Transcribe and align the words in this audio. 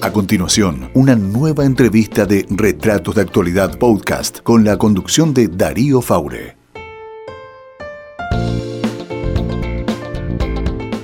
A 0.00 0.12
continuación, 0.12 0.92
una 0.94 1.16
nueva 1.16 1.64
entrevista 1.64 2.24
de 2.24 2.46
Retratos 2.50 3.16
de 3.16 3.22
Actualidad 3.22 3.78
Podcast 3.78 4.38
con 4.42 4.64
la 4.64 4.76
conducción 4.76 5.34
de 5.34 5.48
Darío 5.48 6.00
Faure. 6.00 6.56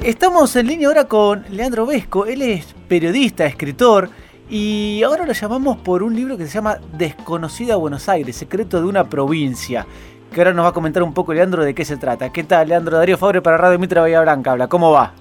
Estamos 0.04 0.54
en 0.54 0.68
línea 0.68 0.86
ahora 0.86 1.08
con 1.08 1.44
Leandro 1.50 1.86
Vesco. 1.86 2.26
Él 2.26 2.42
es 2.42 2.66
periodista, 2.86 3.46
escritor 3.46 4.10
y 4.48 5.02
ahora 5.02 5.26
lo 5.26 5.32
llamamos 5.32 5.78
por 5.78 6.04
un 6.04 6.14
libro 6.14 6.38
que 6.38 6.46
se 6.46 6.52
llama 6.52 6.78
Desconocida 6.96 7.74
Buenos 7.74 8.08
Aires, 8.08 8.36
secreto 8.36 8.80
de 8.80 8.86
una 8.86 9.10
provincia. 9.10 9.88
Que 10.32 10.40
ahora 10.40 10.52
nos 10.52 10.66
va 10.66 10.68
a 10.68 10.72
comentar 10.72 11.02
un 11.02 11.12
poco 11.12 11.34
Leandro 11.34 11.64
de 11.64 11.74
qué 11.74 11.84
se 11.84 11.96
trata. 11.96 12.30
¿Qué 12.30 12.44
tal, 12.44 12.68
Leandro? 12.68 12.96
Darío 12.96 13.18
Fabre 13.18 13.42
para 13.42 13.56
Radio 13.56 13.78
Mitra 13.80 14.02
Bahía 14.02 14.20
Blanca. 14.20 14.52
Habla, 14.52 14.68
¿cómo 14.68 14.92
va? 14.92 15.14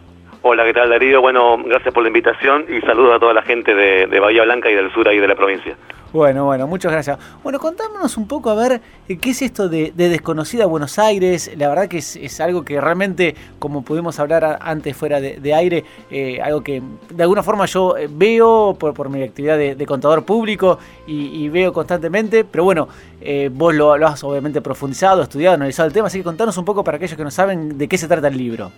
Hola, 0.45 0.65
¿qué 0.65 0.73
tal 0.73 0.89
Darío? 0.89 1.21
Bueno, 1.21 1.57
gracias 1.63 1.93
por 1.93 2.03
la 2.03 2.09
invitación 2.09 2.65
y 2.67 2.81
saludos 2.81 3.15
a 3.15 3.19
toda 3.19 3.33
la 3.33 3.43
gente 3.43 3.73
de, 3.73 4.07
de 4.07 4.19
Bahía 4.19 4.43
Blanca 4.43 4.69
y 4.69 4.75
del 4.75 4.91
sur 4.91 5.07
ahí 5.07 5.17
de 5.17 5.27
la 5.29 5.35
provincia. 5.35 5.77
Bueno, 6.11 6.43
bueno, 6.45 6.67
muchas 6.67 6.91
gracias. 6.91 7.17
Bueno, 7.41 7.59
contámonos 7.59 8.17
un 8.17 8.27
poco 8.27 8.51
a 8.51 8.53
ver 8.53 8.81
eh, 9.07 9.17
qué 9.17 9.29
es 9.29 9.41
esto 9.41 9.69
de, 9.69 9.93
Desconocida 9.95 10.65
Buenos 10.65 10.99
Aires. 10.99 11.49
La 11.57 11.69
verdad 11.69 11.87
que 11.87 11.97
es, 11.97 12.39
algo 12.41 12.63
que 12.63 12.79
realmente, 12.81 13.35
como 13.57 13.83
pudimos 13.83 14.19
hablar 14.19 14.59
antes 14.61 14.97
fuera 14.97 15.21
de, 15.21 15.53
aire, 15.53 15.85
eh, 16.11 16.39
algo 16.39 16.61
que 16.61 16.83
de 17.09 17.23
alguna 17.23 17.41
forma 17.41 17.65
yo 17.65 17.95
eh, 17.97 18.09
veo 18.11 18.77
por, 18.77 19.09
mi 19.09 19.23
actividad 19.23 19.57
de, 19.57 19.85
contador 19.87 20.25
público 20.25 20.77
y, 21.07 21.47
veo 21.47 21.71
constantemente. 21.71 22.43
Pero 22.43 22.65
bueno, 22.65 22.89
vos 23.51 23.73
lo, 23.73 23.97
lo, 23.97 24.07
has 24.07 24.23
obviamente 24.23 24.61
profundizado, 24.61 25.23
estudiado, 25.23 25.55
analizado 25.55 25.87
el 25.87 25.93
tema, 25.93 26.07
así 26.07 26.17
que 26.19 26.25
contanos 26.25 26.57
un 26.57 26.65
poco 26.65 26.83
para 26.83 26.97
aquellos 26.97 27.17
que 27.17 27.23
no 27.23 27.31
saben 27.31 27.77
de 27.77 27.87
qué 27.87 27.97
se 27.97 28.09
trata 28.09 28.27
el 28.27 28.37
libro. 28.37 28.71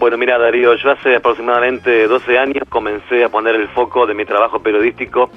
Bueno, 0.00 0.16
mira 0.16 0.38
Darío, 0.38 0.74
yo 0.76 0.92
hace 0.92 1.16
aproximadamente 1.16 2.08
12 2.08 2.38
años 2.38 2.64
comencé 2.70 3.22
a 3.22 3.28
poner 3.28 3.54
el 3.54 3.68
foco 3.68 4.06
de 4.06 4.14
mi 4.14 4.24
trabajo 4.24 4.62
periodístico 4.62 5.30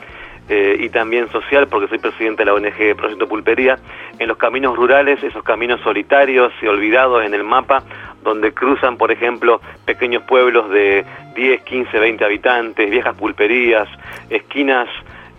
eh, 0.48 0.78
y 0.80 0.88
también 0.88 1.30
social, 1.34 1.68
porque 1.68 1.90
soy 1.90 1.98
presidente 1.98 2.44
de 2.44 2.46
la 2.46 2.54
ONG 2.54 2.96
Proyecto 2.96 3.28
Pulpería, 3.28 3.78
en 4.20 4.30
los 4.30 4.38
caminos 4.38 4.78
rurales, 4.78 5.22
esos 5.22 5.44
caminos 5.44 5.82
solitarios 5.82 6.54
y 6.62 6.68
olvidados 6.68 7.26
en 7.26 7.34
el 7.34 7.44
mapa, 7.44 7.84
donde 8.24 8.54
cruzan, 8.54 8.96
por 8.96 9.12
ejemplo, 9.12 9.60
pequeños 9.84 10.24
pueblos 10.24 10.70
de 10.70 11.04
10, 11.36 11.62
15, 11.64 12.00
20 12.00 12.24
habitantes, 12.24 12.90
viejas 12.90 13.18
pulperías, 13.18 13.90
esquinas 14.30 14.88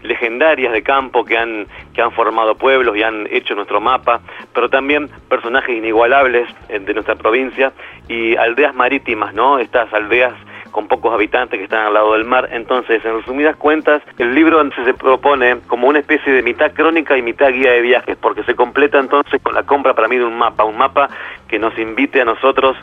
legendarias 0.04 0.72
de 0.72 0.82
campo 0.82 1.24
que 1.24 1.36
han, 1.36 1.66
que 1.92 2.02
han 2.02 2.12
formado 2.12 2.54
pueblos 2.54 2.96
y 2.96 3.02
han 3.02 3.26
hecho 3.30 3.54
nuestro 3.54 3.80
mapa, 3.80 4.20
pero 4.54 4.68
también 4.68 5.08
personajes 5.28 5.76
inigualables 5.76 6.48
eh, 6.68 6.78
de 6.78 6.94
nuestra 6.94 7.16
provincia 7.16 7.72
y 8.08 8.36
aldeas 8.36 8.74
marítimas, 8.74 9.34
¿no? 9.34 9.58
Estas 9.58 9.92
aldeas 9.92 10.34
con 10.74 10.88
pocos 10.88 11.14
habitantes 11.14 11.56
que 11.56 11.64
están 11.64 11.86
al 11.86 11.94
lado 11.94 12.14
del 12.14 12.24
mar. 12.24 12.48
Entonces, 12.50 13.02
en 13.04 13.14
resumidas 13.14 13.54
cuentas, 13.54 14.02
el 14.18 14.34
libro 14.34 14.60
se 14.84 14.92
propone 14.92 15.60
como 15.68 15.86
una 15.86 16.00
especie 16.00 16.32
de 16.32 16.42
mitad 16.42 16.72
crónica 16.72 17.16
y 17.16 17.22
mitad 17.22 17.50
guía 17.52 17.70
de 17.70 17.80
viajes, 17.80 18.16
porque 18.16 18.42
se 18.42 18.56
completa 18.56 18.98
entonces 18.98 19.40
con 19.40 19.54
la 19.54 19.62
compra 19.62 19.94
para 19.94 20.08
mí 20.08 20.16
de 20.16 20.24
un 20.24 20.36
mapa, 20.36 20.64
un 20.64 20.76
mapa 20.76 21.08
que 21.46 21.60
nos 21.60 21.78
invite 21.78 22.20
a 22.20 22.24
nosotros 22.24 22.76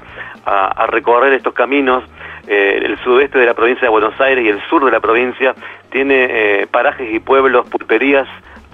a, 0.46 0.88
recorrer 0.88 1.34
estos 1.34 1.54
caminos. 1.54 2.04
Eh, 2.48 2.82
el 2.84 2.98
sudeste 3.04 3.40
de 3.40 3.46
la 3.46 3.54
provincia 3.54 3.84
de 3.84 3.90
Buenos 3.90 4.20
Aires 4.20 4.44
y 4.44 4.50
el 4.50 4.62
sur 4.68 4.84
de 4.84 4.92
la 4.92 5.00
provincia 5.00 5.54
tiene 5.92 6.28
eh, 6.30 6.68
parajes 6.68 7.14
y 7.14 7.20
pueblos, 7.20 7.68
pulperías, 7.70 8.28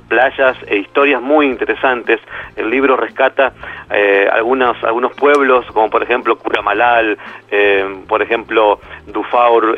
playas 0.07 0.55
e 0.67 0.77
historias 0.77 1.21
muy 1.21 1.47
interesantes. 1.47 2.21
El 2.55 2.69
libro 2.69 2.95
rescata 2.95 3.51
eh, 3.89 4.29
algunos, 4.31 4.77
pueblos, 5.15 5.65
como 5.73 5.89
por 5.89 6.01
ejemplo 6.01 6.37
Curamalal, 6.37 7.17
eh, 7.51 7.85
por 8.07 8.21
ejemplo 8.21 8.79
Dufaur, 9.07 9.77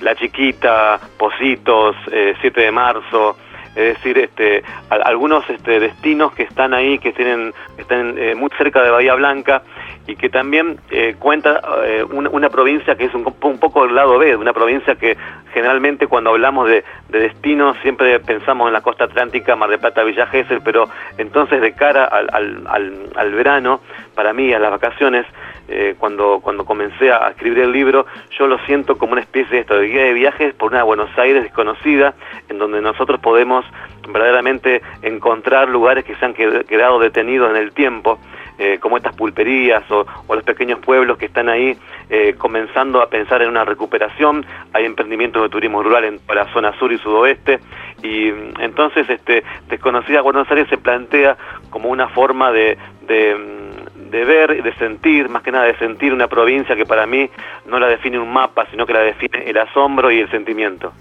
La 0.00 0.14
Chiquita, 0.14 1.00
Positos, 1.18 1.96
7 2.40 2.60
de 2.60 2.70
marzo, 2.70 3.36
es 3.70 3.94
decir, 3.94 4.18
este, 4.18 4.62
algunos 4.88 5.48
este, 5.50 5.80
destinos 5.80 6.32
que 6.32 6.44
están 6.44 6.72
ahí, 6.72 6.98
que 6.98 7.12
tienen, 7.12 7.52
están 7.76 8.16
muy 8.36 8.50
cerca 8.56 8.82
de 8.82 8.90
Bahía 8.90 9.14
Blanca 9.14 9.62
y 10.06 10.16
que 10.16 10.28
también 10.28 10.78
eh, 10.90 11.16
cuenta 11.18 11.60
eh, 11.84 12.04
una, 12.04 12.48
provincia 12.48 12.94
que 12.96 13.04
es 13.04 13.14
un, 13.14 13.26
un, 13.26 13.58
poco 13.58 13.84
el 13.84 13.94
lado 13.94 14.18
B, 14.18 14.36
una 14.36 14.52
provincia 14.52 14.94
que 14.94 15.16
generalmente 15.52 16.06
cuando 16.06 16.30
hablamos 16.30 16.68
de, 16.68 16.84
de 17.08 17.18
destinos 17.18 17.76
siempre 17.82 18.20
pensamos 18.20 18.68
en 18.68 18.72
la 18.72 18.82
costa 18.82 19.04
atlántica, 19.04 19.56
Mar 19.56 19.70
de 19.70 19.78
Plata, 19.78 20.04
Villa 20.04 20.26
Gesell, 20.26 20.60
pero 20.62 20.88
entonces 21.18 21.60
de 21.60 21.72
cara 21.72 22.04
al, 22.04 22.28
al, 22.32 23.10
al, 23.16 23.32
verano, 23.32 23.80
para 24.14 24.32
mí, 24.32 24.52
a 24.52 24.58
las 24.58 24.70
vacaciones, 24.70 25.26
eh, 25.68 25.96
cuando, 25.98 26.40
cuando 26.40 26.64
comencé 26.64 27.10
a 27.10 27.28
escribir 27.28 27.60
el 27.60 27.72
libro, 27.72 28.06
yo 28.38 28.46
lo 28.46 28.58
siento 28.66 28.98
como 28.98 29.12
una 29.12 29.22
especie 29.22 29.64
de, 29.64 29.76
de 29.76 29.86
guía 29.88 30.04
de 30.04 30.12
viajes 30.12 30.54
por 30.54 30.70
una 30.70 30.84
Buenos 30.84 31.10
Aires 31.18 31.42
desconocida, 31.42 32.14
en 32.48 32.58
donde 32.58 32.80
nosotros 32.80 33.18
podemos 33.20 33.64
verdaderamente 34.08 34.82
encontrar 35.02 35.68
lugares 35.68 36.04
que 36.04 36.14
se 36.14 36.24
han 36.24 36.34
quedado 36.34 37.00
detenidos 37.00 37.50
en 37.50 37.56
el 37.56 37.72
tiempo 37.72 38.20
eh, 38.58 38.78
como 38.80 38.96
estas 38.96 39.14
pulperías 39.14 39.82
o, 39.90 40.06
los 40.28 40.44
pequeños 40.44 40.80
pueblos 40.80 41.18
que 41.18 41.26
están 41.26 41.48
ahí 41.48 41.76
eh, 42.10 42.34
comenzando 42.36 43.00
a 43.00 43.08
pensar 43.08 43.42
en 43.42 43.48
una 43.48 43.64
recuperación. 43.64 44.44
Hay 44.72 44.84
emprendimientos 44.84 45.42
de 45.42 45.48
turismo 45.48 45.82
rural 45.82 46.04
en 46.04 46.20
la 46.34 46.52
zona 46.52 46.78
sur 46.78 46.92
y 46.92 46.98
sudoeste 46.98 47.60
y 48.02 48.30
mm, 48.30 48.60
entonces 48.60 49.08
este, 49.08 49.42
Desconocida 49.68 50.20
Buenos 50.20 50.50
Aires 50.50 50.68
se 50.68 50.78
plantea 50.78 51.36
como 51.70 51.88
una 51.88 52.08
forma 52.08 52.52
de, 52.52 52.76
de 53.06 53.34
mm, 53.34 53.66
de 54.10 54.24
ver, 54.24 54.62
de 54.62 54.72
sentir, 54.74 55.28
más 55.28 55.42
que 55.42 55.52
nada 55.52 55.64
de 55.64 55.76
sentir 55.78 56.12
una 56.12 56.28
provincia 56.28 56.76
que 56.76 56.86
para 56.86 57.06
mí 57.06 57.28
no 57.66 57.78
la 57.78 57.88
define 57.88 58.18
un 58.18 58.32
mapa, 58.32 58.66
sino 58.70 58.86
que 58.86 58.92
la 58.92 59.00
define 59.00 59.44
el 59.46 59.58
asombro 59.58 60.10
y 60.10 60.20
el 60.20 60.30
sentimiento. 60.30 60.92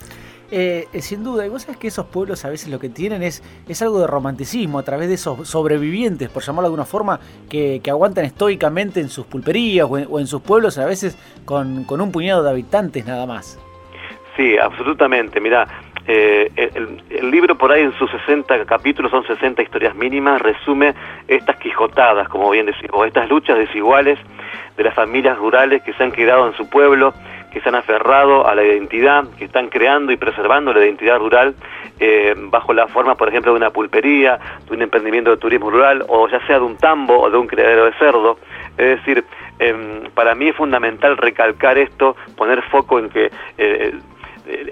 Eh, 0.58 0.88
eh, 0.94 1.02
sin 1.02 1.22
duda, 1.22 1.46
y 1.46 1.50
vos 1.50 1.64
sabés 1.64 1.76
que 1.76 1.90
esos 1.90 2.06
pueblos 2.06 2.46
a 2.46 2.50
veces 2.50 2.70
lo 2.70 2.80
que 2.80 2.88
tienen 2.88 3.24
es, 3.24 3.44
es 3.68 3.82
algo 3.82 4.00
de 4.00 4.08
romanticismo 4.08 4.80
a 4.80 4.84
través 4.84 5.10
de 5.10 5.16
esos 5.16 5.50
sobrevivientes, 5.50 6.30
por 6.30 6.44
llamarlo 6.44 6.62
de 6.62 6.68
alguna 6.68 6.86
forma, 6.86 7.20
que, 7.50 7.82
aguantan 7.90 8.24
estoicamente 8.24 9.02
en 9.02 9.10
sus 9.10 9.26
pulperías 9.26 9.86
o 9.92 10.18
en, 10.18 10.28
sus 10.28 10.42
pueblos, 10.42 10.78
a 10.78 10.86
veces 10.86 11.18
con, 11.44 11.84
con, 11.84 12.00
un 12.00 12.10
puñado 12.10 12.42
de 12.42 12.52
habitantes 12.52 13.06
nada 13.06 13.26
más. 13.26 13.60
Sí, 14.38 14.58
absolutamente. 14.58 15.42
Mira, 15.42 15.68
eh, 16.08 16.50
el, 17.10 17.32
libro 17.32 17.56
por 17.56 17.74
ahí 17.74 17.82
en 17.82 17.94
sus 17.98 18.10
60 18.12 18.64
capítulos, 18.66 19.12
son 19.12 19.28
60 19.28 19.62
historias 19.62 19.94
mínimas, 19.94 20.42
resume 20.42 20.94
estas 21.28 21.58
quijotadas, 21.58 22.30
como 22.30 22.50
bien 22.52 22.68
decimos, 22.68 23.06
estas 23.06 23.28
luchas 23.28 23.58
desiguales 23.58 24.18
de 24.78 24.84
las 24.86 24.94
familias 24.94 25.38
rurales 25.38 25.84
que 25.84 25.92
se 25.94 26.04
han 26.04 26.14
quedado 26.14 26.48
en 26.48 26.54
su 26.54 26.70
pueblo, 26.70 27.14
que 27.56 27.62
se 27.62 27.70
han 27.70 27.76
aferrado 27.76 28.46
a 28.46 28.54
la 28.54 28.66
identidad, 28.66 29.24
que 29.38 29.46
están 29.46 29.70
creando 29.70 30.12
y 30.12 30.18
preservando 30.18 30.74
la 30.74 30.84
identidad 30.84 31.18
rural 31.20 31.56
eh, 32.02 32.36
bajo 32.36 32.74
la 32.74 32.86
forma, 32.88 33.16
por 33.16 33.30
ejemplo, 33.30 33.54
de 33.54 33.58
una 33.58 33.70
pulpería, 33.70 34.38
de 34.68 34.76
un 34.76 34.82
emprendimiento 34.82 35.30
de 35.30 35.38
turismo 35.38 35.70
rural, 35.70 36.04
o 36.10 36.28
ya 36.28 36.46
sea 36.48 36.60
de 36.60 36.66
un 36.66 36.76
tambo 36.76 37.18
o 37.18 37.30
de 37.30 37.38
un 37.38 37.48
criadero 37.48 37.86
de 37.86 37.94
cerdo. 37.94 38.38
Es 38.78 38.98
decir, 38.98 39.24
em, 39.58 40.04
para 40.14 40.36
mí 40.36 40.50
es 40.50 40.56
fundamental 40.58 41.16
recalcar 41.16 41.78
esto, 41.78 42.18
poner 42.36 42.62
foco 42.64 43.00
en 43.00 43.10
que 43.10 43.32
eh, 43.58 43.94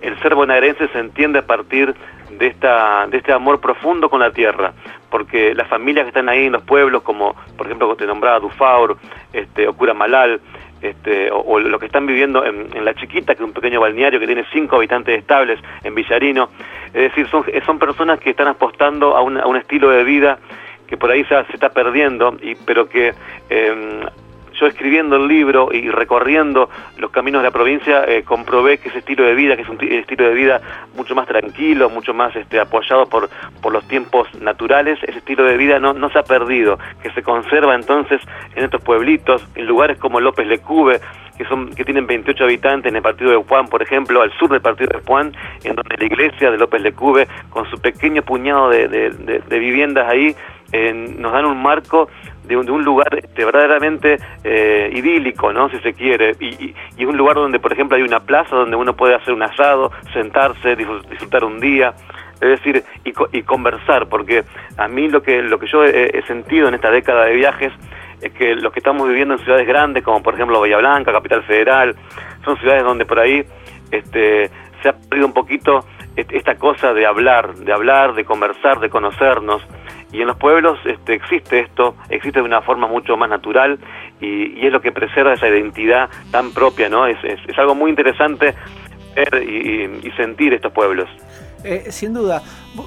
el 0.02 0.20
ser 0.20 0.36
bonaerense 0.36 0.90
se 0.90 1.00
entiende 1.00 1.40
a 1.40 1.46
partir 1.46 1.96
de, 2.32 2.48
esta, 2.48 3.08
de 3.08 3.20
este 3.20 3.32
amor 3.32 3.62
profundo 3.62 4.10
con 4.10 4.20
la 4.20 4.32
tierra, 4.32 4.74
porque 5.10 5.56
las 5.56 5.70
familias 5.70 6.04
que 6.04 6.10
están 6.10 6.28
ahí 6.28 6.48
en 6.48 6.52
los 6.52 6.64
pueblos, 6.64 7.02
como 7.04 7.34
por 7.56 7.66
ejemplo 7.66 7.96
te 7.96 8.06
nombraba 8.06 8.42
Dufaur, 8.42 8.98
este, 9.32 9.70
o 9.70 9.74
Malal, 9.96 10.42
este, 10.84 11.32
o, 11.32 11.60
lo 11.60 11.80
que 11.80 11.86
están 11.86 12.06
viviendo 12.06 12.46
en, 12.46 12.84
La 12.84 12.94
Chiquita, 12.94 13.36
que 13.36 13.42
es 13.42 13.48
un 13.48 13.54
pequeño 13.54 13.80
balneario 13.80 14.20
que 14.20 14.28
tiene 14.28 14.46
cinco 14.52 14.76
habitantes 14.76 15.18
estables 15.18 15.60
en 15.84 15.96
Villarino. 15.96 16.50
Es 16.88 17.04
decir, 17.04 17.28
son, 17.30 17.46
son 17.66 17.80
personas 17.80 18.20
que 18.20 18.32
están 18.32 18.48
apostando 18.48 19.16
a 19.16 19.22
un, 19.22 19.56
estilo 19.56 19.90
de 19.90 20.04
vida 20.04 20.40
que 20.88 20.98
por 20.98 21.10
ahí 21.10 21.24
se, 21.24 21.40
está 21.54 21.70
perdiendo, 21.70 22.38
pero 22.66 22.90
que 22.90 23.14
eh, 23.50 24.06
yo 24.54 24.68
escribiendo 24.68 25.16
el 25.16 25.28
libro 25.28 25.70
y 25.72 25.90
recorriendo 25.90 26.70
los 26.98 27.12
caminos 27.12 27.42
de 27.42 27.48
la 27.48 27.52
provincia 27.52 28.04
eh, 28.06 28.24
comprobé 28.24 28.78
que 28.78 28.90
ese 28.90 29.00
estilo 29.00 29.24
de 29.24 29.36
vida, 29.36 29.56
que 29.56 29.64
es 29.64 29.70
un 29.70 29.78
estilo 29.82 30.26
de 30.26 30.34
vida 30.34 30.62
mucho 30.96 31.16
más 31.16 31.28
tranquilo, 31.28 31.90
mucho 31.90 32.14
más 32.14 32.36
este, 32.36 32.60
apoyado 32.60 33.06
por, 33.08 33.30
por 33.62 33.74
los 33.74 33.88
tiempos 33.88 34.28
naturales, 34.42 35.00
ese 35.04 35.20
estilo 35.20 35.44
de 35.44 35.58
vida 35.58 35.80
no, 35.80 35.94
no 35.94 36.10
se 36.10 36.20
ha 36.20 36.24
perdido, 36.24 36.80
que 37.02 37.12
se 37.12 37.24
conserva 37.24 37.76
entonces 37.76 38.22
en 38.56 38.64
estos 38.64 38.82
pueblitos, 38.84 39.46
en 39.56 39.66
lugares 39.66 39.98
como 39.98 40.20
López 40.20 40.48
Lecube, 40.48 41.00
que 41.38 41.46
son 41.46 41.74
que 41.74 41.84
tienen 41.84 42.06
28 42.06 42.44
habitantes 42.44 42.92
en 42.92 42.96
el 42.96 43.02
partido 43.02 43.32
de 43.32 43.38
Juan, 43.38 43.68
por 43.68 43.82
ejemplo, 43.82 44.22
al 44.22 44.32
sur 44.38 44.50
del 44.50 44.62
partido 44.62 44.90
de 44.94 45.04
Juan, 45.06 45.34
en 45.64 45.76
donde 45.76 45.98
la 45.98 46.06
iglesia 46.06 46.52
de 46.52 46.58
López 46.58 46.82
Lecube, 46.82 47.28
con 47.50 47.68
su 47.70 47.80
pequeño 47.80 48.22
puñado 48.22 48.70
de, 48.70 48.88
de 48.88 49.60
viviendas 49.60 50.08
ahí, 50.08 50.36
nos 50.74 51.32
dan 51.32 51.46
un 51.46 51.62
marco 51.62 52.10
de 52.44 52.58
un, 52.58 52.66
de 52.66 52.72
un 52.72 52.84
lugar 52.84 53.08
este, 53.16 53.46
verdaderamente 53.46 54.18
eh, 54.44 54.90
idílico, 54.94 55.54
¿no? 55.54 55.70
Si 55.70 55.80
se 55.80 55.94
quiere, 55.94 56.36
y, 56.40 56.76
y, 56.98 57.06
un 57.06 57.18
lugar 57.18 57.36
donde, 57.36 57.60
por 57.60 57.74
ejemplo, 57.74 57.98
hay 57.98 58.04
una 58.04 58.22
plaza 58.22 58.56
donde 58.56 58.76
uno 58.76 58.96
puede 58.96 59.16
hacer 59.16 59.34
un 59.34 59.44
asado, 59.44 59.92
sentarse, 60.14 60.76
disfrutar 60.76 61.44
un 61.44 61.60
día, 61.60 61.94
es 62.42 62.50
decir, 62.50 62.84
y, 63.06 63.42
conversar, 63.44 64.08
porque 64.08 64.44
a 64.78 64.88
mí 64.88 65.08
lo 65.08 65.22
que, 65.22 65.42
lo 65.42 65.60
que 65.60 65.68
yo 65.68 65.84
he, 65.84 66.22
sentido 66.28 66.68
en 66.68 66.74
esta 66.76 66.92
década 66.92 67.26
de 67.26 67.36
viajes 67.36 67.72
es 68.22 68.34
que 68.34 68.56
los 68.56 68.74
que 68.74 68.80
estamos 68.80 69.08
viviendo 69.08 69.36
en 69.36 69.40
ciudades 69.42 69.68
grandes, 69.68 70.04
como 70.04 70.22
por 70.22 70.34
ejemplo 70.34 70.60
Bahía 70.60 70.78
Blanca, 70.78 71.12
Capital 71.12 71.44
Federal, 71.44 71.96
son 72.44 72.58
ciudades 72.58 72.84
donde 72.84 73.06
por 73.06 73.20
ahí 73.20 73.44
este, 73.92 74.50
se 74.82 74.90
ha 74.90 74.94
perdido 74.94 75.28
un 75.28 75.34
poquito 75.34 75.86
esta 76.16 76.56
cosa 76.56 76.94
de 76.94 77.06
hablar, 77.06 77.56
de 77.56 77.74
hablar, 77.74 78.14
de 78.14 78.26
conversar, 78.26 78.80
de 78.80 78.90
conocernos. 78.90 79.66
Y 80.14 80.22
en 80.22 80.28
los 80.28 80.38
pueblos 80.38 80.78
este, 80.86 81.16
existe 81.16 81.60
esto, 81.60 81.96
existe 82.10 82.40
de 82.40 82.46
una 82.46 82.62
forma 82.62 82.88
mucho 82.88 83.18
más 83.18 83.30
natural 83.30 83.80
y, 84.22 84.64
es 84.66 84.72
lo 84.72 84.80
que 84.80 84.92
preserva 84.92 85.34
esa 85.34 85.48
identidad 85.48 86.08
tan 86.32 86.52
propia, 86.52 86.88
¿no? 86.88 87.08
Es, 87.08 87.18
es, 87.24 87.58
algo 87.58 87.74
muy 87.74 87.90
interesante 87.90 88.54
ver 89.16 89.44
y, 89.44 90.12
sentir 90.12 90.54
estos 90.54 90.72
pueblos. 90.72 91.10
Eh, 91.64 91.88
sin 91.90 92.14
duda. 92.14 92.44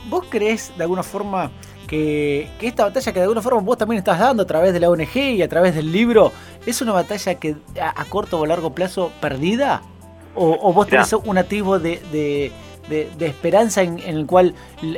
¿Vos 0.09 0.27
crees 0.31 0.73
de 0.77 0.85
alguna 0.85 1.03
forma 1.03 1.51
que, 1.89 2.49
esta 2.61 2.85
batalla 2.85 3.13
que 3.13 3.19
de 3.19 3.25
alguna 3.25 3.43
forma 3.43 3.61
vos 3.61 3.77
también 3.77 3.99
estás 3.99 4.21
dando 4.21 4.45
a 4.45 4.47
través 4.47 4.73
de 4.73 4.81
la 4.81 4.89
ONG 4.89 5.17
y 5.17 5.43
a 5.43 5.49
través 5.49 5.75
del 5.75 5.91
libro, 5.91 6.33
es 6.65 6.81
una 6.81 6.93
batalla 6.93 7.35
que 7.35 7.57
a, 7.81 8.05
corto 8.05 8.39
o 8.39 8.47
largo 8.47 8.73
plazo 8.73 9.13
perdida? 9.21 9.83
¿O, 10.37 10.73
vos 10.73 10.87
tenés 10.87 11.13
un 11.13 11.39
atisbo 11.39 11.79
de, 11.79 12.53
esperanza 12.91 13.83
en, 13.83 13.99
el 13.99 14.27
cual 14.27 14.55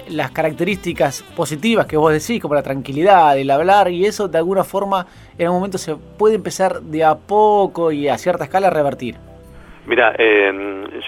las 0.08 0.30
características 0.30 1.22
positivas 1.36 1.86
que 1.86 1.96
vos 1.96 2.12
decís, 2.12 2.40
como 2.40 2.54
la 2.54 2.62
tranquilidad, 2.62 3.38
el 3.38 3.50
hablar 3.50 3.90
y 3.90 4.06
eso, 4.06 4.28
de 4.28 4.38
alguna 4.38 4.64
forma 4.64 5.06
en 5.38 5.46
algún 5.46 5.60
momento 5.60 5.78
se 5.78 5.96
puede 5.96 6.36
empezar 6.36 6.80
de 6.80 7.04
a 7.04 7.14
poco 7.14 7.92
y 7.92 8.08
a 8.08 8.18
cierta 8.18 8.44
escala 8.44 8.68
a 8.68 8.70
revertir? 8.70 9.16
Mira, 9.86 10.14
eh, 10.18 10.52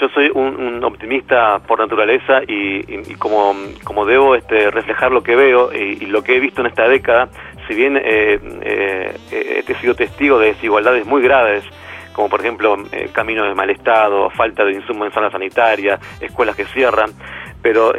yo 0.00 0.08
soy 0.08 0.30
un, 0.34 0.82
optimista 0.82 1.58
por 1.58 1.78
naturaleza 1.78 2.40
y, 2.48 3.14
como, 3.16 3.54
como, 3.84 4.06
debo 4.06 4.34
este, 4.34 4.70
reflejar 4.70 5.12
lo 5.12 5.22
que 5.22 5.36
veo 5.36 5.70
y, 5.70 6.06
lo 6.06 6.22
que 6.22 6.36
he 6.36 6.40
visto 6.40 6.62
en 6.62 6.68
esta 6.68 6.88
década, 6.88 7.28
si 7.68 7.74
bien 7.74 7.98
eh, 7.98 8.38
eh, 8.62 9.64
he 9.68 9.74
sido 9.74 9.94
testigo 9.94 10.38
de 10.38 10.54
desigualdades 10.54 11.04
muy 11.04 11.20
graves, 11.22 11.62
como 12.12 12.28
por 12.28 12.40
ejemplo 12.40 12.76
eh, 12.92 13.10
caminos 13.12 13.48
de 13.48 13.54
mal 13.54 13.70
estado, 13.70 14.30
falta 14.30 14.64
de 14.64 14.72
insumos 14.72 15.06
en 15.06 15.12
zona 15.12 15.30
sanitaria, 15.30 15.98
escuelas 16.20 16.56
que 16.56 16.64
cierran, 16.66 17.10
pero 17.62 17.92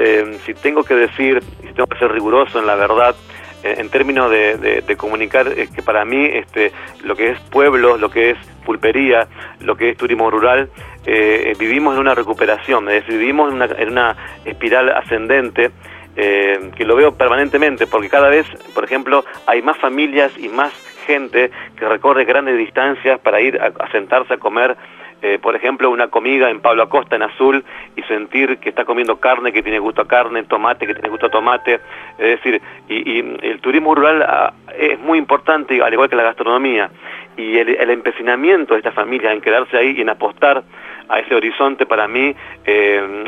si 0.44 0.56
tengo 0.56 0.84
que 0.84 0.96
decir, 0.96 1.44
si 1.62 1.68
tengo 1.68 1.86
que 1.86 2.00
ser 2.00 2.12
riguroso 2.12 2.60
en 2.60 2.66
la 2.66 2.74
verdad, 2.74 3.16
en 3.64 3.90
términos 3.90 4.32
de, 4.32 4.96
comunicar 4.98 5.54
que 5.54 5.84
para 5.84 6.04
mí 6.04 6.26
este, 6.26 6.72
lo 7.04 7.16
que 7.16 7.30
es 7.30 7.40
pueblo, 7.52 7.96
lo 7.96 8.10
que 8.10 8.32
es 8.32 8.38
pulpería, 8.66 9.28
lo 9.60 9.76
que 9.76 9.90
es 9.90 9.98
turismo 9.98 10.32
rural, 10.32 10.70
eh, 11.06 11.54
vivimos 11.58 11.96
en 11.96 12.02
una 12.02 12.14
recuperación, 12.14 12.88
es 12.90 13.04
decir, 13.04 13.18
vivimos 13.18 13.52
en 13.52 13.90
una, 13.90 14.16
espiral 14.46 14.90
ascendente 14.90 15.72
eh, 16.16 16.72
que 16.76 16.86
lo 16.86 16.96
veo 16.96 17.14
permanentemente, 17.14 17.88
porque 17.88 18.10
cada 18.10 18.30
vez, 18.30 18.46
por 18.74 18.84
ejemplo, 18.84 19.26
hay 19.48 19.62
más 19.62 19.78
familias 19.78 20.32
y 20.38 20.48
más 20.50 20.72
gente 21.14 21.52
que 21.78 21.88
recorre 21.88 22.26
grandes 22.26 22.58
distancias 22.58 23.20
para 23.20 23.42
ir 23.42 23.60
a 23.62 23.92
sentarse 23.92 24.34
a 24.34 24.38
comer 24.38 24.78
eh, 25.24 25.38
por 25.40 25.56
ejemplo, 25.56 25.92
una 25.92 26.08
comida 26.08 26.50
en 26.50 26.62
Pablo 26.62 26.84
Acosta, 26.84 27.16
en 27.16 27.22
azul, 27.22 27.64
y 27.96 28.02
sentir 28.04 28.58
que 28.58 28.70
está 28.70 28.86
comiendo 28.86 29.20
carne 29.20 29.54
que 29.54 29.62
tiene 29.62 29.78
gusto 29.78 30.02
a 30.02 30.08
carne, 30.08 30.44
tomate 30.44 30.88
que 30.88 30.94
tiene 30.96 31.10
gusto 31.10 31.28
a 31.28 31.30
tomate. 31.30 31.80
Es 32.18 32.42
decir, 32.42 32.60
y, 32.90 33.20
el 33.20 33.60
turismo 33.62 33.94
rural 33.94 34.24
ah, 34.24 34.54
es 34.76 35.00
muy 35.00 35.20
importante, 35.20 35.80
al 35.82 35.94
igual 35.94 36.10
que 36.10 36.16
la 36.16 36.24
gastronomía. 36.24 36.90
Y 37.38 37.58
el, 37.58 37.90
empecinamiento 37.92 38.74
de 38.74 38.80
esta 38.80 38.92
familia 38.92 39.32
en 39.32 39.42
quedarse 39.42 39.78
ahí 39.78 39.94
y 39.96 40.02
en 40.02 40.10
apostar 40.10 40.64
a 41.08 41.20
ese 41.20 41.36
horizonte 41.36 41.86
para 41.86 42.08
mí 42.08 42.34
eh, 42.66 43.26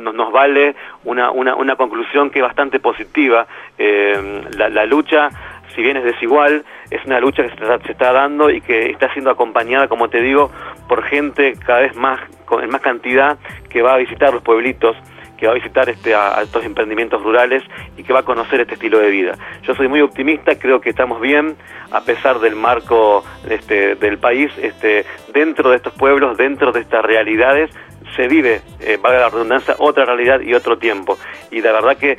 nos 0.00 0.32
vale 0.32 0.74
una, 1.04 1.30
una, 1.30 1.54
una, 1.54 1.76
conclusión 1.76 2.30
que 2.30 2.38
es 2.38 2.42
bastante 2.42 2.80
positiva. 2.80 3.46
Eh, 3.78 4.42
la 4.56 4.84
lucha 4.86 5.30
si 5.78 5.82
bien 5.82 5.96
es 5.96 6.02
desigual, 6.02 6.64
es 6.90 7.04
una 7.04 7.20
lucha 7.20 7.42
que 7.42 7.50
se 7.50 7.92
está, 7.92 8.12
dando 8.12 8.50
y 8.50 8.60
que 8.60 8.90
está 8.90 9.12
siendo 9.12 9.30
acompañada, 9.30 9.88
como 9.88 10.08
te 10.08 10.20
digo, 10.20 10.50
por 10.88 11.02
gente 11.02 11.54
cada 11.64 11.80
vez 11.80 11.96
más, 11.96 12.20
en 12.62 12.70
más 12.70 12.80
cantidad, 12.80 13.38
que 13.68 13.82
va 13.82 13.94
a 13.94 13.96
visitar 13.98 14.32
los 14.32 14.42
pueblitos, 14.42 14.96
que 15.36 15.46
va 15.46 15.52
a 15.52 15.54
visitar 15.54 15.88
este, 15.88 16.14
a, 16.14 16.40
estos 16.42 16.64
emprendimientos 16.64 17.22
rurales 17.22 17.62
y 17.96 18.02
que 18.02 18.12
va 18.12 18.20
a 18.20 18.24
conocer 18.24 18.60
este 18.60 18.74
estilo 18.74 18.98
de 18.98 19.10
vida. 19.10 19.34
Yo 19.62 19.74
soy 19.74 19.88
muy 19.88 20.00
optimista, 20.00 20.58
creo 20.58 20.80
que 20.80 20.90
estamos 20.90 21.20
bien, 21.20 21.56
a 21.92 22.00
pesar 22.00 22.40
del 22.40 22.56
marco 22.56 23.24
este, 23.48 23.94
del 23.94 24.18
país, 24.18 24.50
este, 24.60 25.04
dentro 25.32 25.70
de 25.70 25.76
estos 25.76 25.92
pueblos, 25.94 26.36
dentro 26.36 26.72
de 26.72 26.80
estas 26.80 27.04
realidades, 27.04 27.70
se 28.16 28.26
vive, 28.26 28.62
eh, 28.80 28.98
valga 29.00 29.20
la 29.20 29.28
redundancia, 29.28 29.76
otra 29.78 30.04
realidad 30.04 30.40
y 30.40 30.54
otro 30.54 30.78
tiempo. 30.78 31.18
Y 31.50 31.60
la 31.60 31.72
verdad 31.72 31.96
que 31.96 32.16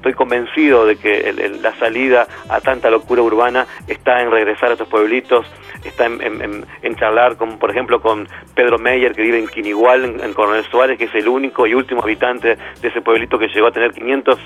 estoy 0.00 0.14
convencido 0.14 0.86
de 0.86 0.96
que 0.96 1.30
la 1.60 1.74
salida 1.76 2.26
a 2.48 2.60
tanta 2.62 2.90
locura 2.90 3.20
urbana 3.20 3.66
está 3.86 4.22
en 4.22 4.30
regresar 4.30 4.70
a 4.70 4.72
estos 4.72 4.88
pueblitos, 4.88 5.44
está 5.84 6.06
en, 6.06 6.96
charlar, 6.96 7.36
con, 7.36 7.58
por 7.58 7.70
ejemplo, 7.70 8.00
con 8.00 8.26
Pedro 8.54 8.78
Meyer, 8.78 9.12
que 9.12 9.20
vive 9.20 9.38
en 9.38 9.46
Quinigual, 9.46 10.20
en, 10.22 10.32
Coronel 10.32 10.64
Suárez, 10.70 10.96
que 10.96 11.04
es 11.04 11.14
el 11.14 11.28
único 11.28 11.66
y 11.66 11.74
último 11.74 12.02
habitante 12.02 12.56
de 12.80 12.88
ese 12.88 13.02
pueblito 13.02 13.38
que 13.38 13.48
llegó 13.48 13.66
a 13.66 13.72
tener 13.72 13.92
500 13.92 14.38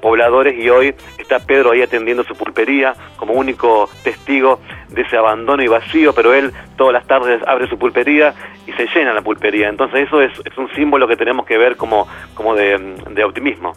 pobladores 0.00 0.58
y 0.58 0.70
hoy 0.70 0.94
está 1.18 1.38
Pedro 1.40 1.72
ahí 1.72 1.82
atendiendo 1.82 2.24
su 2.24 2.34
pulpería 2.34 2.94
como 3.16 3.34
único 3.34 3.90
testigo 4.02 4.60
de 4.88 5.02
ese 5.02 5.18
abandono 5.18 5.62
y 5.62 5.68
vacío, 5.68 6.14
pero 6.14 6.32
él 6.32 6.52
todas 6.76 6.94
las 6.94 7.06
tardes 7.06 7.42
abre 7.46 7.68
su 7.68 7.78
pulpería 7.78 8.34
y 8.66 8.72
se 8.72 8.86
llena 8.94 9.12
la 9.12 9.20
pulpería. 9.20 9.68
Entonces 9.68 10.06
eso 10.06 10.22
es, 10.22 10.32
un 10.56 10.72
símbolo 10.74 11.06
que 11.06 11.16
tenemos 11.16 11.44
que 11.44 11.58
ver 11.58 11.76
como 11.76 12.06
de 12.54 13.24
optimismo. 13.24 13.74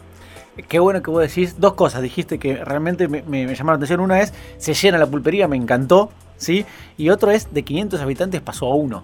Qué 0.68 0.80
bueno 0.80 1.02
que 1.02 1.12
vos 1.12 1.22
decís 1.22 1.60
dos 1.60 1.74
cosas. 1.74 2.02
Dijiste 2.02 2.40
que 2.40 2.63
realmente 2.63 3.07
me, 3.07 3.22
me, 3.24 3.46
llamaron 3.54 3.80
la 3.80 3.86
atención. 3.86 4.00
Una 4.00 4.22
es, 4.22 4.34
se 4.57 4.74
llena 4.74 4.98
la 4.98 5.07
pulpería, 5.07 5.48
me 5.48 5.57
encantó, 5.57 6.12
¿sí? 6.38 6.66
Y 6.98 7.10
otro 7.10 7.31
es, 7.31 7.54
de 7.54 7.63
500 7.63 8.02
habitantes 8.02 8.42
pasó 8.42 8.72
a 8.72 8.75
uno. 8.75 9.04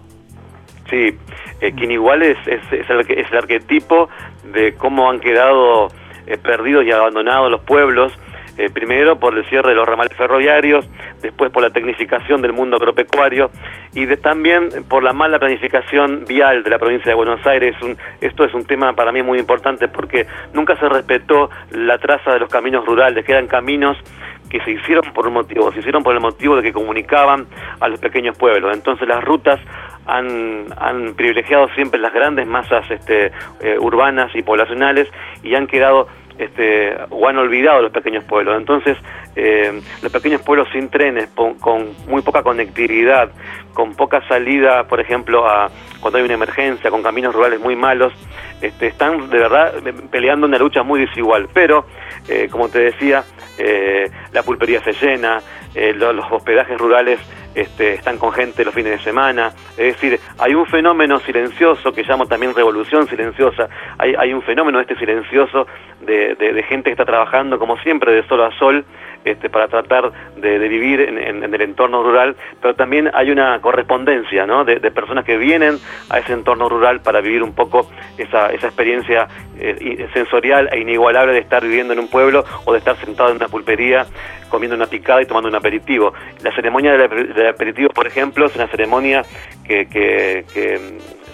Sí, 0.88 1.16
eh, 1.60 1.72
quien 1.72 1.90
igual 1.90 2.22
es, 2.22 2.36
es, 2.46 2.60
el, 2.70 3.00
es, 3.00 3.30
el, 3.30 3.38
arquetipo 3.38 4.08
de 4.52 4.74
cómo 4.74 5.10
han 5.10 5.20
quedado 5.20 5.88
eh, 6.26 6.36
perdidos 6.38 6.84
y 6.84 6.90
abandonados 6.90 7.50
los 7.50 7.60
pueblos 7.62 8.12
eh, 8.58 8.70
primero 8.70 9.18
por 9.18 9.36
el 9.36 9.44
cierre 9.46 9.70
de 9.70 9.74
los 9.74 9.86
ramales 9.86 10.16
ferroviarios, 10.16 10.88
después 11.20 11.50
por 11.50 11.62
la 11.62 11.70
tecnificación 11.70 12.42
del 12.42 12.52
mundo 12.52 12.76
agropecuario 12.76 13.50
y 13.94 14.06
también 14.16 14.68
por 14.88 15.02
la 15.02 15.12
mala 15.12 15.38
planificación 15.38 16.24
vial 16.26 16.62
de 16.62 16.70
la 16.70 16.78
provincia 16.78 17.10
de 17.10 17.14
Buenos 17.14 17.44
Aires. 17.46 17.74
esto 18.20 18.44
es 18.44 18.54
un 18.54 18.64
tema 18.64 18.92
para 18.94 19.12
mí 19.12 19.22
muy 19.22 19.38
importante 19.38 19.88
porque 19.88 20.26
nunca 20.52 20.76
se 20.76 20.88
respetó 20.88 21.50
la 21.70 21.98
traza 21.98 22.32
de 22.32 22.40
los 22.40 22.50
caminos 22.50 22.84
rurales, 22.84 23.24
que 23.24 23.32
eran 23.32 23.46
caminos 23.46 23.96
que 24.52 24.60
se 24.60 24.72
hicieron 24.72 25.14
por 25.14 25.26
un 25.26 25.32
motivo, 25.32 25.72
se 25.72 25.78
hicieron 25.78 26.02
por 26.02 26.14
el 26.14 26.20
motivo 26.20 26.56
de 26.56 26.62
que 26.62 26.74
comunicaban 26.74 27.46
a 27.80 27.88
los 27.88 27.98
pequeños 27.98 28.36
pueblos. 28.36 28.74
Entonces 28.74 29.08
las 29.08 29.24
rutas 29.24 29.58
han, 30.06 31.14
privilegiado 31.16 31.68
siempre 31.74 31.98
las 31.98 32.12
grandes 32.12 32.46
masas 32.46 32.90
este, 32.90 33.32
eh, 33.60 33.78
urbanas 33.78 34.30
y 34.34 34.42
poblacionales 34.42 35.08
y 35.42 35.54
han 35.54 35.66
quedado 35.66 36.06
este, 36.44 36.94
o 37.10 37.28
han 37.28 37.38
olvidado 37.38 37.82
los 37.82 37.92
pequeños 37.92 38.24
pueblos. 38.24 38.56
Entonces, 38.56 38.96
eh, 39.36 39.80
los 40.02 40.12
pequeños 40.12 40.42
pueblos 40.42 40.68
sin 40.72 40.88
trenes, 40.88 41.28
con, 41.30 41.94
muy 42.08 42.22
poca 42.22 42.42
conectividad, 42.42 43.30
con 43.72 43.94
poca 43.94 44.26
salida, 44.28 44.84
por 44.84 45.00
ejemplo, 45.00 45.48
a, 45.48 45.70
cuando 46.00 46.18
hay 46.18 46.24
una 46.24 46.34
emergencia, 46.34 46.90
con 46.90 47.02
caminos 47.02 47.34
rurales 47.34 47.60
muy 47.60 47.76
malos, 47.76 48.12
este, 48.60 48.88
están 48.88 49.30
de 49.30 49.38
verdad 49.38 49.74
peleando 50.10 50.46
una 50.46 50.58
lucha 50.58 50.82
muy 50.82 51.00
desigual. 51.00 51.48
Pero, 51.52 51.86
eh, 52.28 52.48
como 52.50 52.68
te 52.68 52.80
decía, 52.80 53.24
eh, 53.58 54.10
la 54.32 54.42
pulpería 54.42 54.82
se 54.82 54.92
llena, 54.92 55.40
los 55.74 56.24
hospedajes 56.30 56.78
rurales 56.78 57.18
este, 57.54 57.94
están 57.94 58.18
con 58.18 58.32
gente 58.32 58.64
los 58.64 58.74
fines 58.74 58.92
de 58.92 58.98
semana, 58.98 59.52
es 59.76 59.94
decir, 59.94 60.18
hay 60.38 60.54
un 60.54 60.66
fenómeno 60.66 61.18
silencioso 61.20 61.92
que 61.92 62.02
llamo 62.02 62.26
también 62.26 62.54
revolución 62.54 63.06
silenciosa, 63.06 63.68
hay, 63.98 64.14
hay 64.18 64.32
un 64.32 64.42
fenómeno 64.42 64.80
este 64.80 64.96
silencioso 64.96 65.66
de, 66.00 66.64
gente 66.68 66.84
que 66.84 66.92
está 66.92 67.04
trabajando 67.04 67.58
como 67.58 67.76
siempre 67.78 68.12
de 68.14 68.26
sol 68.26 68.42
a 68.42 68.50
sol 68.58 68.84
este, 69.24 69.48
para 69.48 69.68
tratar 69.68 70.12
de, 70.36 70.58
vivir 70.58 71.00
en, 71.00 71.54
el 71.54 71.60
entorno 71.60 72.02
rural, 72.02 72.36
pero 72.60 72.74
también 72.74 73.10
hay 73.14 73.30
una 73.30 73.60
correspondencia 73.60 74.46
¿no? 74.46 74.64
de, 74.64 74.78
personas 74.90 75.24
que 75.24 75.36
vienen 75.36 75.78
a 76.10 76.18
ese 76.18 76.32
entorno 76.32 76.68
rural 76.68 77.00
para 77.00 77.20
vivir 77.20 77.42
un 77.42 77.54
poco 77.54 77.88
esa, 78.18 78.52
esa 78.52 78.66
experiencia 78.66 79.28
eh, 79.58 80.08
sensorial 80.12 80.68
e 80.72 80.80
inigualable 80.80 81.32
de 81.32 81.40
estar 81.40 81.62
viviendo 81.62 81.92
en 81.92 82.00
un 82.00 82.08
pueblo 82.08 82.44
o 82.64 82.72
de 82.72 82.78
estar 82.78 82.96
sentado 82.96 83.30
en 83.30 83.36
una 83.36 83.48
pulpería 83.48 84.06
comiendo 84.48 84.76
una 84.76 84.86
picada 84.86 85.22
y 85.22 85.26
tomando 85.26 85.48
un 85.48 85.54
aperitivo. 85.54 86.12
La 86.42 86.54
ceremonia 86.54 86.92
del, 86.92 87.46
aperitivo, 87.46 87.88
por 87.88 88.06
ejemplo, 88.06 88.46
es 88.46 88.54
una 88.54 88.68
ceremonia 88.68 89.22
que, 89.64 89.86
que, 89.86 90.44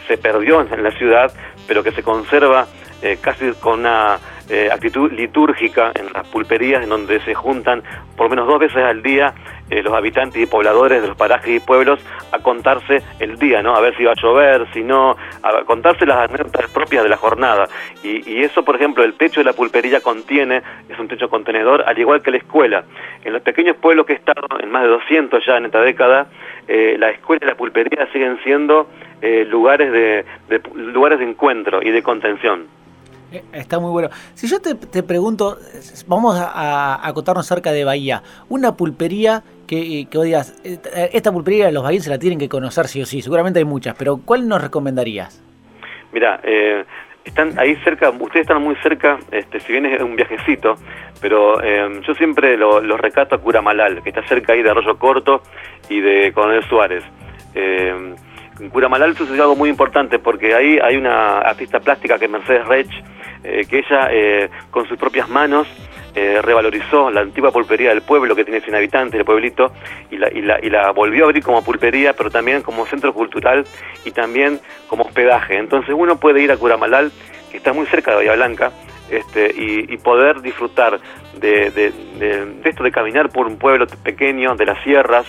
se 0.07 0.17
perdió 0.17 0.63
en 0.63 0.83
la 0.83 0.91
ciudad, 0.93 1.31
pero 1.67 1.83
que 1.83 1.91
se 1.91 2.03
conserva 2.03 2.67
eh, 3.03 3.19
casi 3.21 3.53
con 3.61 3.81
una 3.81 4.19
eh, 4.51 4.71
actitud 4.73 5.13
litúrgica 5.13 5.93
en 5.95 6.13
las 6.13 6.27
pulperías, 6.29 6.83
en 6.83 6.89
donde 6.89 7.21
se 7.21 7.35
juntan 7.35 7.83
por 8.17 8.27
lo 8.27 8.31
menos 8.31 8.47
dos 8.47 8.59
veces 8.59 8.83
al 8.83 9.03
día 9.03 9.35
eh, 9.71 9.83
los 9.83 9.93
habitantes 9.93 10.43
y 10.43 10.47
pobladores 10.47 11.03
de 11.03 11.09
los 11.09 11.17
parajes 11.17 11.57
y 11.57 11.61
pueblos 11.61 12.01
a 12.33 12.39
contarse 12.39 13.03
el 13.21 13.39
día, 13.39 13.63
¿no? 13.63 13.77
A 13.77 13.81
ver 13.81 13.95
si 13.99 14.05
va 14.05 14.13
a 14.13 14.15
llover, 14.15 14.67
si 14.73 14.83
no, 14.83 15.17
a 15.43 15.65
contarse 15.65 16.07
las 16.07 16.31
anécdotas 16.31 16.71
propias 16.71 17.03
de 17.03 17.11
la 17.11 17.19
jornada. 17.19 17.69
Y, 18.03 18.43
eso, 18.43 18.65
por 18.65 18.77
ejemplo, 18.77 19.05
el 19.05 19.15
techo 19.15 19.41
de 19.41 19.45
la 19.45 19.53
pulpería 19.53 20.01
contiene, 20.01 20.63
es 20.89 20.99
un 20.99 21.09
techo 21.09 21.29
contenedor, 21.29 21.85
al 21.87 21.99
igual 21.99 22.23
que 22.23 22.31
la 22.31 22.39
escuela. 22.39 22.85
En 23.25 23.35
los 23.35 23.43
pequeños 23.43 23.77
pueblos 23.77 24.07
que 24.07 24.15
he 24.15 24.17
estado, 24.17 24.47
en 24.61 24.71
más 24.71 24.83
de 24.83 24.89
200 24.89 25.45
ya 25.45 25.59
en 25.59 25.67
esta 25.67 25.83
década, 25.83 26.29
eh, 26.67 26.97
la 26.99 27.11
escuela 27.11 27.41
y 27.45 27.49
la 27.49 27.55
pulpería 27.55 28.09
siguen 28.13 28.39
siendo 28.43 28.89
lugares, 29.51 29.93
de, 29.93 30.25
de, 30.49 30.63
lugares 30.75 31.19
de 31.19 31.27
encuentro 31.27 31.83
y 31.83 31.91
de 31.91 32.03
contención. 32.03 32.69
Eh, 33.33 33.43
está 33.53 33.79
muy 33.79 33.91
bueno. 33.91 34.09
Si 34.35 34.47
yo 34.47 34.61
te, 34.61 34.75
te 34.75 35.03
pregunto, 35.03 35.59
vamos 36.07 36.37
a, 36.39 37.07
acotarnos 37.07 37.47
cerca 37.47 37.73
de 37.73 37.85
Bahía, 37.85 38.23
una 38.49 38.77
pulpería 38.77 39.43
que, 39.67 40.07
que 40.11 40.19
digas, 40.23 40.59
esta 40.65 41.31
pulpería 41.31 41.71
los 41.71 41.83
bahienses 41.83 42.09
la 42.09 42.19
tienen 42.19 42.39
que 42.39 42.49
conocer 42.49 42.89
sí 42.89 43.03
o 43.03 43.07
sí, 43.07 43.21
seguramente 43.21 43.59
hay 43.59 43.67
muchas, 43.67 43.95
pero 43.97 44.19
¿cuál 44.25 44.49
nos 44.49 44.63
recomendarías? 44.63 45.43
Mira, 46.13 46.41
eh, 46.43 46.85
están 47.25 47.59
ahí 47.59 47.77
cerca, 47.85 48.09
ustedes 48.11 48.43
están 48.43 48.63
muy 48.63 48.75
cerca, 48.77 49.19
este, 49.31 49.61
si 49.61 49.73
bien 49.73 49.85
es 49.85 50.01
un 50.01 50.17
viajecito, 50.17 50.77
pero 51.21 51.63
eh, 51.63 52.01
yo 52.07 52.15
siempre 52.15 52.57
lo, 52.57 52.81
lo, 52.81 52.97
recato 52.97 53.35
a 53.35 53.39
Curamalal, 53.39 54.03
que 54.03 54.09
está 54.09 54.23
cerca 54.27 54.55
ahí 54.55 54.63
de 54.63 54.71
Arroyo 54.71 54.99
Corto 54.99 55.43
y 55.91 56.01
de 56.01 56.33
Coronel 56.33 56.65
Suárez. 56.65 57.05
Eh, 57.55 58.15
en 58.61 58.71
Curamalal 58.71 59.17
sucedió 59.17 59.43
algo 59.43 59.57
muy 59.57 59.71
importante 59.71 60.19
porque 60.19 60.55
ahí 60.55 60.79
hay 60.83 60.97
una 60.97 61.39
artista 61.39 61.81
plástica 61.81 62.19
que 62.19 62.27
es 62.27 62.31
Mercedes 62.31 62.67
Rech, 62.67 62.91
eh, 63.45 63.67
que 63.69 63.79
ella 63.79 64.09
eh, 64.11 64.51
con 64.71 64.87
sus 64.89 64.99
propias 64.99 65.29
manos 65.29 65.69
eh, 66.15 66.41
revalorizó 66.43 67.11
la 67.11 67.21
antigua 67.21 67.53
pulpería 67.53 67.91
del 67.91 68.03
pueblo 68.03 68.35
que 68.35 68.45
tiene 68.45 68.61
100 68.61 68.75
habitantes, 68.75 69.21
el 69.21 69.25
pueblito, 69.25 69.73
y 70.11 70.17
la, 70.17 70.29
y, 70.33 70.43
la, 70.43 70.59
y 70.61 70.71
la 70.71 70.91
volvió 70.91 71.25
a 71.25 71.27
abrir 71.27 71.45
como 71.45 71.63
pulpería, 71.63 72.15
pero 72.15 72.31
también 72.31 72.63
como 72.63 72.87
centro 72.87 73.15
cultural 73.15 73.65
y 74.05 74.11
también 74.11 74.61
como 74.89 75.05
hospedaje. 75.05 75.57
Entonces 75.59 75.95
uno 75.97 76.19
puede 76.19 76.43
ir 76.43 76.51
a 76.51 76.57
Curamalal, 76.57 77.13
que 77.53 77.59
está 77.59 77.73
muy 77.73 77.87
cerca 77.87 78.11
de 78.11 78.17
Bahía 78.17 78.35
Blanca, 78.35 78.73
este, 79.11 79.55
y, 79.57 79.93
y, 79.93 79.97
poder 79.99 80.43
disfrutar 80.43 81.01
de, 81.39 81.71
de, 81.71 81.93
de, 82.19 82.47
de, 82.47 82.69
esto 82.69 82.83
de 82.83 82.91
caminar 82.91 83.31
por 83.31 83.47
un 83.47 83.57
pueblo 83.57 83.87
pequeño, 84.03 84.55
de 84.55 84.67
las 84.67 84.83
sierras, 84.83 85.25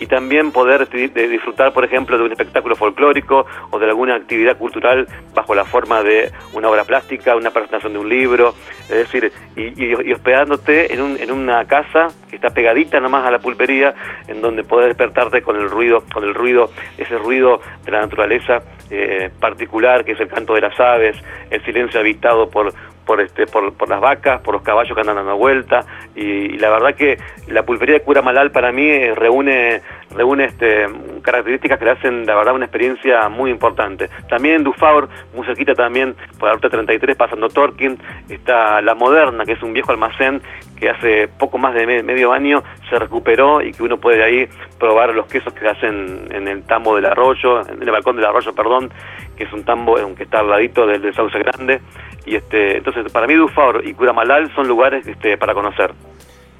y 0.00 0.06
también 0.06 0.52
poder 0.52 0.88
disfrutar, 0.88 1.72
por 1.72 1.84
ejemplo, 1.84 2.18
de 2.18 2.24
un 2.24 2.32
espectáculo 2.32 2.76
folclórico 2.76 3.46
o 3.70 3.78
de 3.78 3.86
alguna 3.86 4.14
actividad 4.14 4.56
cultural 4.58 5.06
bajo 5.34 5.54
la 5.54 5.64
forma 5.64 6.02
de 6.02 6.30
una 6.52 6.68
obra 6.68 6.84
plástica, 6.84 7.36
una 7.36 7.50
presentación 7.50 7.94
de 7.94 7.98
un 7.98 8.08
libro, 8.08 8.54
es 8.82 9.10
decir, 9.10 9.32
y, 9.56 9.94
hospedándote 10.12 10.92
en, 10.92 11.00
un, 11.00 11.16
en 11.18 11.30
una 11.30 11.64
casa 11.66 12.08
que 12.28 12.36
está 12.36 12.50
pegadita 12.50 13.00
nomás 13.00 13.26
a 13.26 13.30
la 13.30 13.38
pulpería, 13.38 13.94
en 14.28 14.42
donde 14.42 14.64
podés 14.64 14.88
despertarte 14.88 15.42
con 15.42 15.56
el 15.56 15.70
ruido, 15.70 16.04
con 16.12 16.24
el 16.24 16.34
ruido, 16.34 16.70
ese 16.98 17.16
ruido 17.18 17.60
de 17.84 17.92
la 17.92 18.00
naturaleza 18.00 18.62
eh, 18.90 19.30
particular, 19.40 20.04
que 20.04 20.12
es 20.12 20.20
el 20.20 20.28
canto 20.28 20.54
de 20.54 20.60
las 20.60 20.78
aves, 20.78 21.16
el 21.50 21.64
silencio 21.64 22.00
habitado 22.00 22.48
por 22.50 22.72
por 23.06 23.20
este 23.20 23.46
por, 23.46 23.72
por 23.72 23.88
las 23.88 24.00
vacas, 24.00 24.42
por 24.42 24.54
los 24.54 24.62
caballos 24.62 24.94
que 24.94 25.00
andan 25.00 25.16
dando 25.16 25.36
vuelta 25.36 25.86
y, 26.14 26.54
y, 26.54 26.58
la 26.58 26.70
verdad 26.70 26.94
que 26.94 27.18
la 27.46 27.62
pulpería 27.62 27.94
de 27.94 28.00
Cura 28.02 28.20
Malal 28.20 28.50
para 28.50 28.72
mí 28.72 28.86
eh, 28.86 29.14
reúne 29.14 29.80
reúne 30.16 30.46
este 30.46 30.86
características 31.22 31.78
que 31.78 31.84
le 31.84 31.90
hacen 31.92 32.26
la 32.26 32.34
verdad 32.34 32.54
una 32.54 32.66
experiencia 32.66 33.28
muy 33.28 33.50
importante. 33.50 34.08
También 34.28 34.56
en 34.56 34.64
Dufaur, 34.64 35.08
muy 35.34 35.44
cerquita 35.44 35.74
también 35.74 36.14
por 36.38 36.48
la 36.48 36.54
ruta 36.54 36.68
33 36.68 37.16
pasando 37.16 37.48
Torquín, 37.48 37.98
está 38.28 38.80
La 38.80 38.94
Moderna, 38.94 39.44
que 39.44 39.52
es 39.52 39.62
un 39.62 39.72
viejo 39.72 39.90
almacén 39.90 40.40
que 40.78 40.90
hace 40.90 41.28
poco 41.28 41.58
más 41.58 41.74
de 41.74 41.86
medio 42.02 42.32
año 42.32 42.62
se 42.88 42.98
recuperó 42.98 43.62
y 43.62 43.72
que 43.72 43.82
uno 43.82 43.96
puede 43.96 44.22
ahí 44.22 44.48
probar 44.78 45.14
los 45.14 45.26
quesos 45.26 45.52
que 45.54 45.66
hacen 45.66 46.28
en 46.30 46.48
el 46.48 46.62
tambo 46.64 46.94
del 46.94 47.06
arroyo, 47.06 47.60
en 47.66 47.82
el 47.82 47.90
balcón 47.90 48.16
del 48.16 48.26
arroyo, 48.26 48.54
perdón, 48.54 48.90
que 49.36 49.44
es 49.44 49.52
un 49.52 49.64
tambo 49.64 49.96
que 50.14 50.24
está 50.24 50.40
al 50.40 50.50
ladito 50.50 50.86
del, 50.86 51.00
del 51.00 51.14
Sauce 51.14 51.38
Grande. 51.38 51.80
Y 52.24 52.36
este, 52.36 52.78
entonces, 52.78 53.10
para 53.12 53.26
mí 53.26 53.34
Dufaur 53.34 53.82
y 53.86 53.94
Curamalal 53.94 54.52
son 54.54 54.68
lugares 54.68 55.06
este, 55.06 55.36
para 55.38 55.54
conocer. 55.54 55.92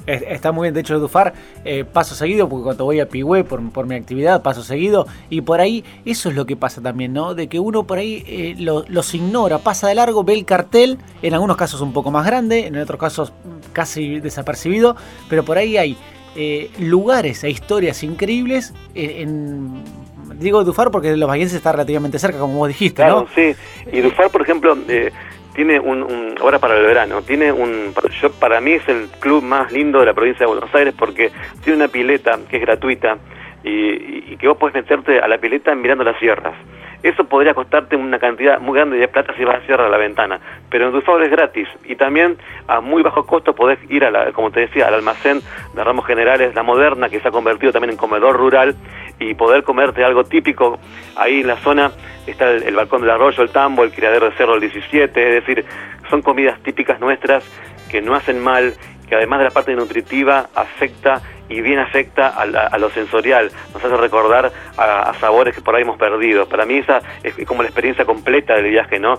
Está 0.07 0.53
muy 0.53 0.67
bien, 0.67 0.75
de 0.75 0.81
hecho, 0.81 0.99
Dufar, 0.99 1.35
eh, 1.65 1.85
paso 1.85 2.15
seguido, 2.15 2.49
porque 2.49 2.65
cuando 2.65 2.85
voy 2.85 3.01
a 3.01 3.09
Pigüé 3.09 3.45
por, 3.45 3.61
por, 3.71 3.87
mi 3.87 3.97
actividad, 3.97 4.43
paso 4.43 4.63
seguido, 4.63 5.07
y 5.31 5.41
por 5.41 5.61
ahí, 5.61 5.85
eso 6.05 6.29
es 6.29 6.37
lo 6.37 6.47
que 6.47 6.57
pasa 6.57 6.81
también, 6.81 7.13
¿no? 7.13 7.35
De 7.35 7.49
que 7.49 7.59
uno 7.59 7.85
por 7.85 7.99
ahí 7.99 8.23
eh, 8.27 8.55
lo, 8.59 8.85
los 8.89 9.15
ignora, 9.15 9.59
pasa 9.59 9.89
de 9.89 9.97
largo, 9.97 10.23
ve 10.23 10.35
el 10.35 10.45
cartel, 10.45 10.99
en 11.23 11.35
algunos 11.35 11.57
casos 11.57 11.81
un 11.81 11.93
poco 11.93 12.11
más 12.11 12.25
grande, 12.25 12.67
en 12.67 12.77
otros 12.77 13.01
casos 13.01 13.33
casi 13.73 14.21
desapercibido, 14.21 14.97
pero 15.29 15.45
por 15.45 15.59
ahí 15.59 15.77
hay 15.77 15.97
eh, 16.37 16.71
lugares 16.79 17.43
e 17.45 17.51
historias 17.51 18.03
increíbles 18.03 18.75
en, 18.95 19.11
en 19.11 19.83
digo 20.39 20.65
Dufar 20.65 20.91
porque 20.91 21.17
los 21.17 21.29
vallenses 21.29 21.57
está 21.57 21.73
relativamente 21.73 22.19
cerca, 22.19 22.39
como 22.39 22.59
vos 22.59 22.69
dijiste, 22.69 22.97
claro, 23.03 23.23
¿no? 23.23 23.29
sí. 23.35 23.55
Y 23.93 24.01
Dufar, 24.01 24.31
por 24.31 24.43
ejemplo, 24.43 24.77
eh, 24.89 25.11
tiene 25.57 25.81
un, 25.81 26.35
ahora 26.39 26.59
para 26.59 26.77
el 26.77 26.85
verano, 26.85 27.23
tiene 27.23 27.51
un, 27.51 27.95
yo, 28.21 28.31
para 28.33 28.61
mí 28.61 28.73
es 28.73 28.87
el 28.89 29.09
club 29.19 29.43
más 29.43 29.73
lindo 29.73 30.01
de 30.01 30.07
la 30.07 30.13
provincia 30.13 30.41
de 30.41 30.53
Buenos 30.53 30.73
Aires 30.75 30.95
porque 30.97 31.33
tiene 31.65 31.79
una 31.79 31.89
pileta 31.89 32.39
que 32.49 32.59
es 32.59 32.63
gratuita 32.63 33.17
y, 33.65 34.37
que 34.37 34.47
vos 34.47 34.59
podés 34.59 34.75
meterte 34.75 35.19
a 35.19 35.27
la 35.27 35.39
pileta 35.39 35.75
mirando 35.75 36.05
las 36.05 36.19
sierras. 36.19 36.53
Eso 37.03 37.25
podría 37.25 37.55
costarte 37.55 37.97
una 37.97 38.19
cantidad 38.19 38.61
muy 38.61 38.75
grande 38.75 38.99
de 38.99 39.09
plata 39.09 39.33
si 39.35 39.45
vas 39.45 39.63
a 39.63 39.67
cierrar 39.67 39.91
la 39.91 39.97
ventana, 39.97 40.41
pero 40.69 40.87
en 40.87 40.93
Dufar 40.93 41.23
es 41.23 41.31
gratis 41.31 41.69
y 41.85 41.97
también 41.97 42.37
a 42.69 42.81
muy 42.81 43.03
bajo 43.03 43.25
costo 43.25 43.55
podés 43.55 43.79
ir, 43.91 44.05
a 44.05 44.11
la, 44.11 44.33
como 44.33 44.51
te 44.51 44.61
decía, 44.61 44.89
al 44.89 44.95
almacén 44.95 45.41
de 45.75 45.85
ramos 45.85 46.07
generales, 46.07 46.55
la 46.55 46.63
moderna, 46.63 47.09
que 47.09 47.21
se 47.21 47.29
ha 47.29 47.31
convertido 47.31 47.73
también 47.73 47.93
en 47.93 47.97
comedor 47.97 48.37
rural 48.37 48.75
y 49.19 49.35
poder 49.35 49.63
comerte 49.63 50.05
algo 50.05 50.25
típico. 50.25 50.79
Ahí 51.17 51.41
en 51.41 51.47
la 51.47 51.57
zona 51.57 51.93
está 52.27 52.51
el, 52.51 52.75
balcón 52.75 53.03
del 53.03 53.11
arroyo, 53.11 53.43
el 53.43 53.51
tambo, 53.51 53.85
el 53.85 53.93
criadero 53.93 54.31
de 54.31 54.37
cerro 54.37 54.55
el 54.55 54.61
17, 54.61 55.29
es 55.29 55.47
decir, 55.47 55.65
son 56.11 56.23
comidas 56.23 56.61
típicas 56.63 57.01
nuestras 57.01 57.45
que 57.91 58.03
no 58.03 58.15
hacen 58.15 58.43
mal, 58.43 58.75
que 59.09 59.15
además 59.15 59.39
de 59.39 59.45
la 59.45 59.51
parte 59.51 59.75
nutritiva 59.75 60.49
afecta 60.55 61.23
y 61.49 61.61
bien 61.61 61.79
afecta 61.79 62.29
a, 62.29 62.45
la, 62.45 62.67
a, 62.67 62.77
lo 62.79 62.91
sensorial, 62.91 63.53
nos 63.73 63.85
hace 63.85 63.97
recordar 63.97 64.51
a, 64.77 65.11
a, 65.11 65.15
sabores 65.15 65.55
que 65.55 65.63
por 65.63 65.77
ahí 65.77 65.83
hemos 65.83 65.97
perdido. 65.97 66.49
Para 66.49 66.67
mí 66.67 66.79
esa 66.79 67.01
es 67.23 67.35
como 67.47 67.63
la 67.63 67.69
experiencia 67.69 68.05
completa 68.05 68.55
del 68.55 68.69
viaje, 68.71 68.99
¿no? 68.99 69.17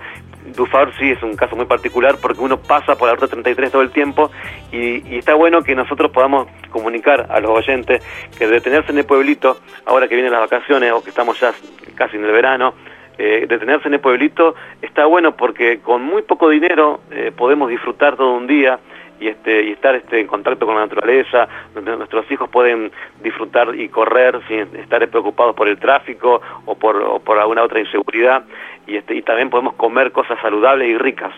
Dufar 0.56 0.92
sí 0.98 1.12
es 1.12 1.22
un 1.24 1.36
caso 1.36 1.56
muy 1.56 1.66
particular 1.66 2.18
porque 2.22 2.42
uno 2.42 2.58
pasa 2.58 2.96
por 2.96 3.08
la 3.08 3.16
ruta 3.16 3.28
33 3.28 3.72
todo 3.72 3.82
el 3.82 3.92
tiempo 3.92 4.32
y, 4.72 5.18
está 5.18 5.34
bueno 5.34 5.62
que 5.62 5.76
nosotros 5.76 6.12
podamos 6.12 6.48
comunicar 6.70 7.28
a 7.30 7.40
los 7.40 7.52
oyentes 7.52 8.02
que 8.38 8.48
detenerse 8.48 8.92
en 8.92 9.00
el 9.00 9.06
pueblito, 9.06 9.58
ahora 9.86 10.08
que 10.08 10.16
vienen 10.16 10.32
las 10.32 10.42
vacaciones 10.42 10.92
o 10.92 11.04
que 11.04 11.10
estamos 11.10 11.40
ya 11.40 11.54
casi 11.96 12.18
en 12.18 12.26
el 12.26 12.32
verano, 12.32 12.74
eh, 13.18 13.46
detenerse 13.48 13.88
en 13.88 13.96
el 13.96 14.00
pueblito 14.00 14.56
está 14.82 15.06
bueno 15.06 15.36
porque 15.36 15.80
con 15.80 16.04
muy 16.04 16.22
poco 16.22 16.50
dinero 16.50 17.02
eh, 17.12 17.32
podemos 17.36 17.70
disfrutar 17.70 18.16
todo 18.16 18.34
un 18.34 18.46
día, 18.46 18.80
y 19.20 19.28
este 19.28 19.64
y 19.64 19.72
estar 19.72 19.96
este 19.96 20.20
en 20.20 20.28
contacto 20.28 20.66
con 20.66 20.76
la 20.76 20.82
naturaleza 20.82 21.48
donde 21.74 21.96
nuestros 21.98 22.30
hijos 22.32 22.50
pueden 22.50 22.92
disfrutar 23.22 23.74
y 23.76 23.90
correr 23.90 24.40
sin 24.48 24.76
estar 24.78 25.08
preocupados 25.10 25.56
por 25.56 25.68
el 25.68 25.78
tráfico 25.80 26.42
o 26.66 26.76
por, 26.76 26.98
o 26.98 27.20
por 27.20 27.40
alguna 27.40 27.64
otra 27.64 27.80
inseguridad 27.80 28.44
y 28.86 28.98
este 28.98 29.16
y 29.16 29.22
también 29.22 29.50
podemos 29.50 29.74
comer 29.76 30.12
cosas 30.12 30.40
saludables 30.42 30.90
y 30.90 30.98
ricas. 30.98 31.34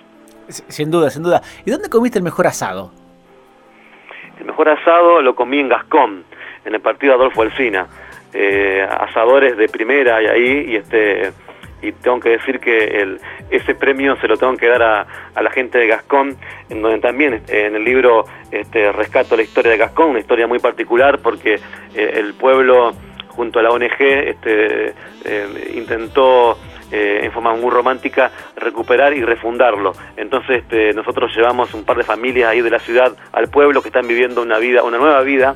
Sin 0.48 0.90
duda 0.90 1.10
sin 1.10 1.24
duda. 1.24 1.42
Y 1.66 1.72
dónde 1.72 1.90
comiste 1.90 2.18
el 2.18 2.24
mejor 2.24 2.48
asado 2.48 2.92
el 4.40 4.46
mejor 4.46 4.70
asado 4.70 5.22
lo 5.22 5.36
comí 5.36 5.60
en 5.60 5.70
Gascón 5.70 6.24
en 6.66 6.76
el 6.76 6.82
partido 6.82 7.14
Adolfo 7.14 7.42
Alsina. 7.42 7.88
Eh, 8.32 8.88
asadores 8.88 9.58
de 9.58 9.68
primera 9.68 10.22
y 10.22 10.28
ahí 10.28 10.66
y 10.70 10.76
este 10.76 11.32
y 11.82 11.92
tengo 11.92 12.20
que 12.20 12.30
decir 12.30 12.60
que 12.60 13.18
ese 13.50 13.76
premio 13.76 14.16
se 14.18 14.28
lo 14.28 14.38
tengo 14.38 14.56
que 14.58 14.68
dar 14.68 14.82
a, 14.84 15.08
la 15.42 15.52
gente 15.52 15.78
de 15.78 15.88
Gascón, 15.88 16.36
en 16.70 16.82
donde 16.82 17.00
también 17.00 17.42
en 17.48 17.76
el 17.76 17.84
libro 17.84 18.26
este, 18.52 18.92
rescato 18.92 19.36
la 19.36 19.44
historia 19.44 19.72
de 19.72 19.78
Gascón, 19.78 20.12
una 20.12 20.20
historia 20.20 20.48
muy 20.48 20.60
particular 20.60 21.20
porque 21.20 21.56
eh, 21.96 22.12
el 22.16 22.34
pueblo 22.34 22.94
junto 23.30 23.60
a 23.60 23.64
la 23.64 23.70
ONG 23.70 24.02
este, 24.02 24.94
eh, 25.24 25.72
intentó 25.76 26.58
eh, 26.92 27.22
en 27.24 27.32
forma 27.32 27.54
muy 27.54 27.70
romántica 27.70 28.32
recuperar 28.58 29.14
y 29.14 29.22
refundarlo. 29.22 29.94
Entonces 30.18 30.64
este, 30.64 30.92
nosotros 30.94 31.32
llevamos 31.36 31.74
un 31.74 31.86
par 31.86 31.98
de 31.98 32.04
familias 32.04 32.50
ahí 32.50 32.62
de 32.62 32.70
la 32.70 32.80
ciudad 32.80 33.16
al 33.32 33.48
pueblo 33.48 33.82
que 33.82 33.90
están 33.90 34.08
viviendo 34.08 34.42
una 34.42 34.58
vida, 34.58 34.84
una 34.84 34.98
nueva 34.98 35.22
vida, 35.22 35.56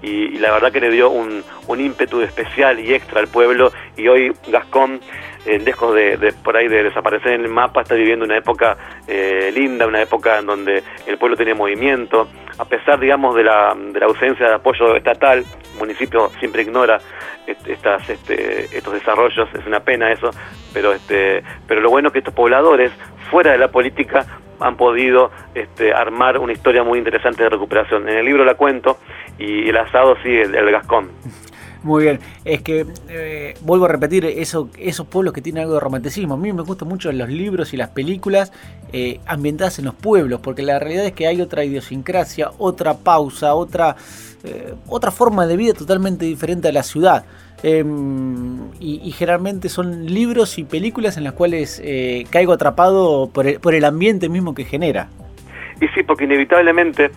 y, 0.00 0.08
y, 0.08 0.38
la 0.38 0.52
verdad 0.52 0.70
que 0.70 0.80
le 0.80 0.90
dio 0.90 1.10
un, 1.10 1.42
un, 1.66 1.80
ímpetu 1.80 2.20
especial 2.20 2.78
y 2.78 2.94
extra 2.94 3.20
al 3.20 3.26
pueblo 3.26 3.72
y 3.96 4.06
hoy 4.06 4.32
Gascón 4.46 5.00
eh, 5.46 5.58
lejos 5.58 5.94
de, 5.94 6.16
de, 6.16 6.32
por 6.32 6.56
ahí 6.56 6.68
de 6.68 6.82
desaparecer 6.82 7.32
en 7.32 7.42
el 7.42 7.48
mapa 7.48 7.82
está 7.82 7.94
viviendo 7.94 8.24
una 8.24 8.36
época 8.36 8.76
eh, 9.06 9.50
linda 9.54 9.86
una 9.86 10.02
época 10.02 10.38
en 10.38 10.46
donde 10.46 10.82
el 11.06 11.18
pueblo 11.18 11.36
tiene 11.36 11.54
movimiento 11.54 12.28
a 12.58 12.64
pesar 12.64 12.98
digamos 12.98 13.34
de 13.34 13.44
la, 13.44 13.74
de 13.74 14.00
la 14.00 14.06
ausencia 14.06 14.48
de 14.48 14.54
apoyo 14.54 14.96
estatal 14.96 15.38
el 15.38 15.78
municipio 15.78 16.30
siempre 16.40 16.62
ignora 16.62 16.98
estas, 17.46 18.08
este, 18.10 18.64
estos 18.76 18.92
desarrollos 18.92 19.48
es 19.54 19.66
una 19.66 19.80
pena 19.80 20.12
eso 20.12 20.30
pero 20.72 20.92
este 20.92 21.42
pero 21.66 21.80
lo 21.80 21.90
bueno 21.90 22.08
es 22.08 22.12
que 22.12 22.18
estos 22.18 22.34
pobladores 22.34 22.92
fuera 23.30 23.52
de 23.52 23.58
la 23.58 23.68
política 23.68 24.26
han 24.60 24.76
podido 24.76 25.30
este, 25.54 25.92
armar 25.92 26.38
una 26.38 26.52
historia 26.52 26.82
muy 26.82 26.98
interesante 26.98 27.42
de 27.42 27.48
recuperación. 27.48 28.08
En 28.08 28.18
el 28.18 28.26
libro 28.26 28.44
la 28.44 28.54
cuento 28.54 28.98
y 29.38 29.68
el 29.68 29.76
asado 29.76 30.16
sí, 30.22 30.30
el, 30.30 30.54
el 30.54 30.70
gascón. 30.70 31.10
Muy 31.82 32.04
bien, 32.04 32.18
es 32.44 32.62
que 32.62 32.86
eh, 33.08 33.54
vuelvo 33.60 33.84
a 33.84 33.88
repetir 33.88 34.24
eso, 34.24 34.68
esos 34.78 35.06
pueblos 35.06 35.32
que 35.32 35.40
tienen 35.40 35.62
algo 35.62 35.74
de 35.74 35.80
romanticismo. 35.80 36.34
A 36.34 36.36
mí 36.36 36.52
me 36.52 36.62
gustan 36.62 36.88
mucho 36.88 37.12
los 37.12 37.28
libros 37.28 37.72
y 37.72 37.76
las 37.76 37.90
películas 37.90 38.52
eh, 38.92 39.20
ambientadas 39.26 39.78
en 39.78 39.84
los 39.84 39.94
pueblos, 39.94 40.40
porque 40.40 40.62
la 40.62 40.78
realidad 40.78 41.06
es 41.06 41.12
que 41.12 41.26
hay 41.26 41.40
otra 41.40 41.64
idiosincrasia, 41.64 42.50
otra 42.58 42.94
pausa, 42.94 43.54
otra, 43.54 43.94
eh, 44.42 44.74
otra 44.88 45.12
forma 45.12 45.46
de 45.46 45.56
vida 45.56 45.72
totalmente 45.72 46.24
diferente 46.24 46.68
a 46.68 46.72
la 46.72 46.82
ciudad. 46.82 47.24
Em, 47.62 48.70
y, 48.78 49.10
generalmente 49.10 49.68
son 49.68 50.06
libros 50.06 50.58
y 50.58 50.64
películas 50.64 51.16
en 51.16 51.24
las 51.24 51.32
cuales 51.32 51.82
caigo 52.30 52.52
atrapado 52.52 53.30
por 53.32 53.48
el, 53.48 53.58
por 53.58 53.74
el 53.74 53.84
ambiente 53.84 54.28
mismo 54.28 54.54
que 54.54 54.64
genera. 54.64 55.08
Y 55.80 55.88
sí, 55.88 56.04
porque 56.04 56.24
inevitablemente 56.24 57.10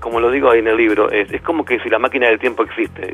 como 0.00 0.20
lo 0.20 0.30
digo 0.30 0.50
ahí 0.50 0.60
en 0.60 0.68
el 0.68 0.76
libro, 0.76 1.10
es, 1.10 1.28
como 1.42 1.64
que 1.64 1.78
si 1.80 1.88
la 1.88 1.98
máquina 1.98 2.28
del 2.28 2.38
tiempo 2.38 2.62
existe. 2.64 3.12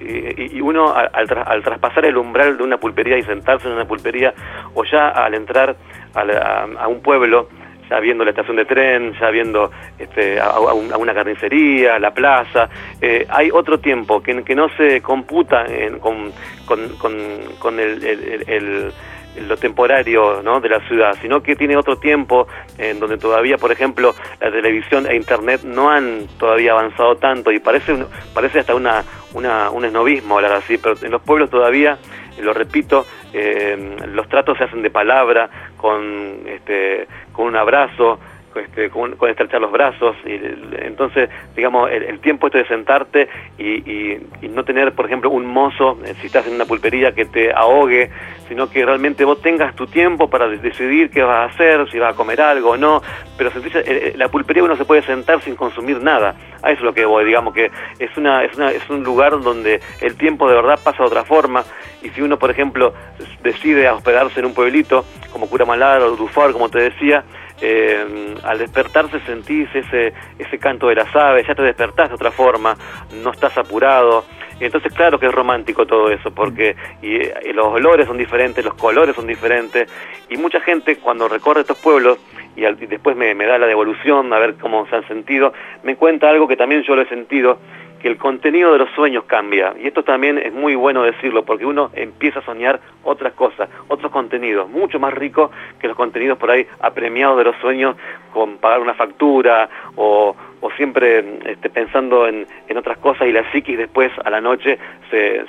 Y, 0.53 0.61
uno 0.61 0.95
al, 0.95 1.63
traspasar 1.63 2.05
el 2.05 2.17
umbral 2.17 2.57
de 2.57 2.63
una 2.63 2.79
pulpería 2.79 3.19
y 3.19 3.23
sentarse 3.23 3.69
en 3.69 3.75
una 3.75 3.85
pulpería 3.85 4.35
o 4.75 4.85
ya 4.85 5.09
al 5.09 5.35
entrar 5.35 5.77
a, 6.15 6.89
un 6.89 7.01
pueblo, 7.01 7.49
ya 7.89 8.01
viendo 8.01 8.25
la 8.25 8.31
estación 8.31 8.57
de 8.57 8.65
tren, 8.65 9.15
ya 9.21 9.31
viendo 9.31 9.71
este, 9.99 10.41
a, 10.41 10.59
una 10.59 11.15
carnicería, 11.15 11.99
la 11.99 12.13
plaza, 12.13 12.69
eh, 13.01 13.27
hay 13.29 13.51
otro 13.51 13.79
tiempo 13.79 14.23
que, 14.23 14.55
no 14.55 14.69
se 14.77 15.01
computa 15.01 15.67
con, 16.01 16.33
con, 16.67 17.81
el 17.81 18.93
lo 19.41 19.57
temporario 19.57 20.43
¿no? 20.43 20.61
de 20.61 20.69
la 20.69 20.81
ciudad, 20.87 21.17
sino 21.21 21.43
que 21.43 21.57
tiene 21.57 21.77
otro 21.77 21.97
tiempo 21.97 22.47
en 22.79 23.01
donde 23.01 23.19
todavía, 23.19 23.59
por 23.59 23.73
ejemplo, 23.73 24.15
la 24.41 24.51
televisión 24.51 25.07
e 25.07 25.17
internet 25.17 25.63
no 25.65 25.91
han 25.91 26.27
todavía 26.39 26.73
avanzado 26.73 27.17
tanto 27.17 27.53
y 27.53 27.59
parece 27.59 27.95
parece 28.33 28.61
hasta 28.61 28.75
una, 28.75 29.05
una 29.33 29.71
un 29.71 29.85
esnovismo 29.85 30.37
hablar 30.37 30.53
así, 30.53 30.79
pero 30.79 30.95
en 31.03 31.11
los 31.11 31.23
pueblos 31.23 31.51
todavía, 31.51 31.99
lo 32.41 32.53
repito, 32.53 33.07
eh, 33.33 33.97
los 34.13 34.29
tratos 34.29 34.59
se 34.59 34.65
hacen 34.65 34.83
de 34.83 34.91
palabra, 34.91 35.51
con, 35.77 36.47
este, 36.47 37.07
con 37.33 37.47
un 37.47 37.57
abrazo, 37.57 38.19
este, 38.57 38.91
con, 38.91 39.17
estrechar 39.29 39.61
los 39.61 39.73
brazos. 39.73 40.17
Y, 40.25 40.41
entonces, 40.85 41.31
digamos, 41.57 41.91
el, 41.91 42.21
tiempo 42.21 42.47
este 42.47 42.59
de 42.59 42.67
sentarte 42.67 43.29
y, 43.59 44.19
no 44.49 44.65
tener, 44.65 44.93
por 44.93 45.07
ejemplo, 45.07 45.31
un 45.31 45.47
mozo, 45.47 45.99
eh, 46.05 46.15
si 46.21 46.29
estás 46.29 46.47
en 46.47 46.55
una 46.55 46.65
pulpería, 46.65 47.13
que 47.13 47.25
te 47.25 47.53
ahogue, 47.53 48.11
sino 48.49 48.71
que 48.71 48.85
realmente 48.85 49.25
vos 49.25 49.41
tengas 49.43 49.75
tu 49.75 49.87
tiempo 49.87 50.29
para 50.29 50.49
decidir 50.49 51.11
qué 51.11 51.23
vas 51.23 51.39
a 51.39 51.55
hacer, 51.55 51.91
si 51.91 51.99
vas 51.99 52.15
a 52.15 52.17
comer 52.17 52.41
algo 52.41 52.71
o 52.71 52.77
no. 52.77 53.03
Pero 53.37 53.51
eh, 53.51 53.83
eh, 53.85 54.15
la 54.17 54.29
pulpería 54.29 54.63
uno 54.63 54.77
se 54.77 54.85
puede 54.85 55.03
sentar 55.03 55.41
sin 55.43 55.57
consumir 55.57 56.01
nada. 56.01 56.37
A 56.63 56.71
eso 56.71 56.79
es 56.79 56.85
lo 56.85 56.95
que 56.95 57.05
voy, 57.05 57.25
digamos 57.25 57.53
que 57.53 57.71
es, 57.99 58.17
una, 58.17 58.45
es, 58.45 58.57
una, 58.57 58.71
es 58.71 58.89
un 58.89 59.03
lugar 59.03 59.41
donde 59.41 59.81
el 60.01 60.17
tiempo 60.17 60.49
de 60.49 60.55
verdad 60.55 60.79
pasa 60.83 61.03
de 61.03 61.09
otra 61.09 61.25
forma. 61.25 61.65
Y 62.03 62.11
si 62.11 62.23
uno, 62.23 62.39
por 62.39 62.51
ejemplo, 62.51 62.95
decide 63.43 63.89
hospedarse 63.89 64.41
en 64.41 64.47
un 64.47 64.55
pueblito 64.55 65.05
como 65.33 65.49
Cura 65.49 65.65
o 65.65 66.17
Dufar, 66.17 66.53
como 66.53 66.69
te 66.69 66.79
decía, 66.81 67.25
eh, 67.67 68.35
al 68.43 68.59
despertarse 68.59 69.21
sentís 69.21 69.69
ese, 69.75 70.13
ese 70.39 70.59
canto 70.59 70.89
de 70.89 70.97
las 70.97 71.15
aves, 71.17 71.47
ya 71.47 71.55
te 71.55 71.63
despertás 71.63 72.11
de 72.11 72.15
otra 72.17 72.31
forma, 72.31 72.77
no 73.23 73.31
estás 73.31 73.57
apurado. 73.57 74.25
Entonces 74.61 74.93
claro 74.93 75.19
que 75.19 75.27
es 75.27 75.33
romántico 75.33 75.87
todo 75.87 76.11
eso, 76.11 76.31
porque 76.31 76.77
y, 77.03 77.19
los 77.53 77.67
olores 77.67 78.07
son 78.07 78.19
diferentes, 78.19 78.65
los 78.65 78.75
colores 78.75 79.17
son 79.17 79.27
diferentes, 79.27 79.91
y 80.29 80.37
mucha 80.37 80.61
gente 80.61 80.97
cuando 80.97 81.27
recorre 81.27 81.63
estos 81.63 81.79
pueblos 81.79 82.19
y, 82.55 82.63
después 82.87 83.17
me, 83.17 83.35
me 83.35 83.47
da 83.47 83.59
la 83.59 83.67
devolución 83.67 84.33
a 84.33 84.39
ver 84.39 84.55
cómo 84.55 84.87
se 84.87 84.97
han 84.97 85.09
sentido, 85.09 85.53
me 85.83 85.97
cuenta 85.97 86.29
algo 86.29 86.47
que 86.47 86.57
también 86.57 86.83
yo 86.83 86.95
lo 86.95 87.03
he 87.03 87.09
sentido, 87.09 87.59
que 88.05 88.11
el 88.11 88.19
contenido 88.19 88.71
de 88.71 88.81
los 88.81 88.91
sueños 88.91 89.25
cambia. 89.25 89.73
Y 89.83 89.87
esto 89.87 90.03
también 90.05 90.37
es 90.37 90.53
muy 90.53 90.75
bueno 90.75 91.05
decirlo, 91.05 91.43
porque 91.43 91.65
uno 91.65 91.91
empieza 91.95 92.41
a 92.41 92.45
soñar 92.45 92.79
otras 93.03 93.33
cosas, 93.33 93.71
otros 93.89 94.13
contenidos, 94.13 94.69
mucho 94.69 95.01
más 95.01 95.15
ricos 95.15 95.51
que 95.81 95.89
los 95.89 95.97
contenidos 95.97 96.37
por 96.37 96.51
ahí 96.51 96.67
apremiados 96.81 97.39
de 97.39 97.45
los 97.45 97.57
sueños 97.63 97.97
con 98.31 98.59
pagar 98.59 98.81
una 98.81 98.93
factura 98.93 99.71
o, 99.97 100.37
siempre 100.77 101.39
este, 101.47 101.71
pensando 101.71 102.27
en, 102.27 102.47
otras 102.77 102.99
cosas 102.99 103.27
y 103.29 103.33
la 103.33 103.51
psiquis 103.53 103.79
después 103.79 104.11
a 104.23 104.29
la 104.29 104.41
noche 104.41 104.79
se, 105.11 105.45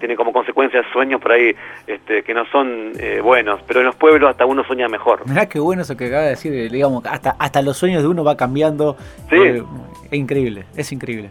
tiene 0.00 0.16
como 0.16 0.32
consecuencia 0.32 0.82
sueños 0.92 1.20
por 1.20 1.32
ahí 1.32 1.54
este, 1.86 2.22
que 2.22 2.34
no 2.34 2.44
son 2.46 2.92
eh, 2.98 3.20
buenos, 3.22 3.62
pero 3.66 3.80
en 3.80 3.86
los 3.86 3.94
pueblos 3.94 4.28
hasta 4.28 4.44
uno 4.44 4.64
sueña 4.64 4.88
mejor. 4.88 5.26
Mirá 5.26 5.46
qué 5.48 5.60
bueno 5.60 5.80
eso 5.82 5.96
que 5.96 6.06
acaba 6.08 6.24
de 6.24 6.30
decir, 6.30 6.70
digamos, 6.70 7.06
hasta, 7.06 7.36
hasta 7.38 7.62
los 7.62 7.78
sueños 7.78 8.02
de 8.02 8.08
uno 8.08 8.22
va 8.22 8.36
cambiando. 8.36 8.96
Sí. 9.30 9.36
Eh, 9.36 9.62
es 10.10 10.18
increíble, 10.18 10.64
es 10.76 10.92
increíble. 10.92 11.30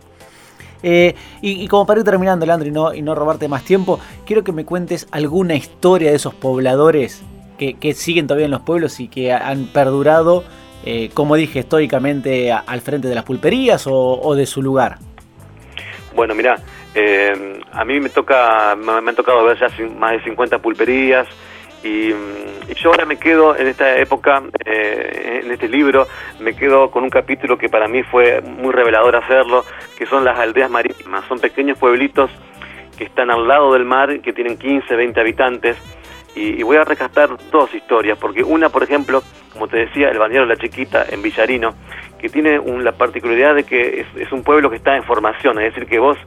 Eh, 0.83 1.15
y, 1.41 1.67
como 1.67 1.85
para 1.85 1.99
ir 1.99 2.05
terminando, 2.05 2.45
Leandro, 2.45 2.67
y 2.67 2.71
no, 2.71 2.93
y 2.93 3.01
no 3.01 3.15
robarte 3.15 3.47
más 3.47 3.63
tiempo, 3.63 3.99
quiero 4.25 4.43
que 4.43 4.51
me 4.51 4.65
cuentes 4.65 5.07
alguna 5.11 5.55
historia 5.55 6.09
de 6.09 6.15
esos 6.15 6.33
pobladores 6.33 7.23
que, 7.57 7.93
siguen 7.93 8.27
todavía 8.27 8.45
en 8.45 8.51
los 8.51 8.61
pueblos 8.61 8.99
y 8.99 9.09
que 9.09 9.33
han 9.33 9.65
perdurado, 9.65 10.43
eh, 10.85 11.09
como 11.13 11.35
dije, 11.35 11.59
históricamente 11.59 12.51
al 12.51 12.81
frente 12.81 13.07
de 13.07 13.15
las 13.15 13.25
pulperías 13.25 13.85
o, 13.85 14.33
de 14.35 14.45
su 14.45 14.61
lugar. 14.61 14.97
Bueno, 16.15 16.33
mira, 16.33 16.57
eh, 16.95 17.61
a 17.71 17.85
mí 17.85 17.99
me 17.99 18.09
toca, 18.09 18.75
me, 18.75 19.09
han 19.09 19.15
tocado 19.15 19.43
ver 19.43 19.59
ya 19.59 19.67
más 19.97 20.13
de 20.13 20.23
50 20.23 20.59
pulperías, 20.59 21.27
y, 21.83 22.13
yo 22.75 22.91
ahora 22.91 23.05
me 23.05 23.17
quedo 23.17 23.55
en 23.57 23.67
esta 23.67 23.97
época, 23.97 24.43
eh, 24.65 25.41
en 25.43 25.51
este 25.51 25.67
libro, 25.67 26.07
me 26.39 26.55
quedo 26.55 26.91
con 26.91 27.03
un 27.03 27.09
capítulo 27.09 27.57
que 27.57 27.67
para 27.67 27.87
mí 27.87 28.03
fue 28.03 28.41
muy 28.41 28.71
revelador 28.71 29.15
hacerlo, 29.15 29.65
que 29.97 30.05
son 30.05 30.23
las 30.23 30.37
aldeas 30.37 30.69
marítimas. 30.69 31.25
Son 31.27 31.39
pequeños 31.39 31.77
pueblitos 31.77 32.29
que 32.97 33.05
están 33.05 33.31
al 33.31 33.47
lado 33.47 33.73
del 33.73 33.85
mar, 33.85 34.21
que 34.21 34.33
tienen 34.33 34.57
15, 34.57 34.95
20 34.95 35.19
habitantes. 35.19 35.77
Y, 36.35 36.61
voy 36.63 36.77
a 36.77 36.83
rescatar 36.83 37.29
dos 37.51 37.73
historias, 37.73 38.17
porque 38.17 38.43
una, 38.43 38.69
por 38.69 38.83
ejemplo, 38.83 39.23
como 39.51 39.67
te 39.67 39.77
decía, 39.77 40.09
el 40.09 40.19
balneario 40.19 40.47
La 40.47 40.57
Chiquita 40.57 41.05
en 41.09 41.21
Villarino, 41.21 41.73
que 42.19 42.29
tiene 42.29 42.61
la 42.81 42.91
particularidad 42.91 43.55
de 43.55 43.63
que 43.63 44.05
es, 44.15 44.31
un 44.31 44.43
pueblo 44.43 44.69
que 44.69 44.75
está 44.75 44.95
en 44.95 45.03
formación, 45.03 45.59
es 45.59 45.73
decir, 45.73 45.89
que 45.89 45.99
vos, 45.99 46.17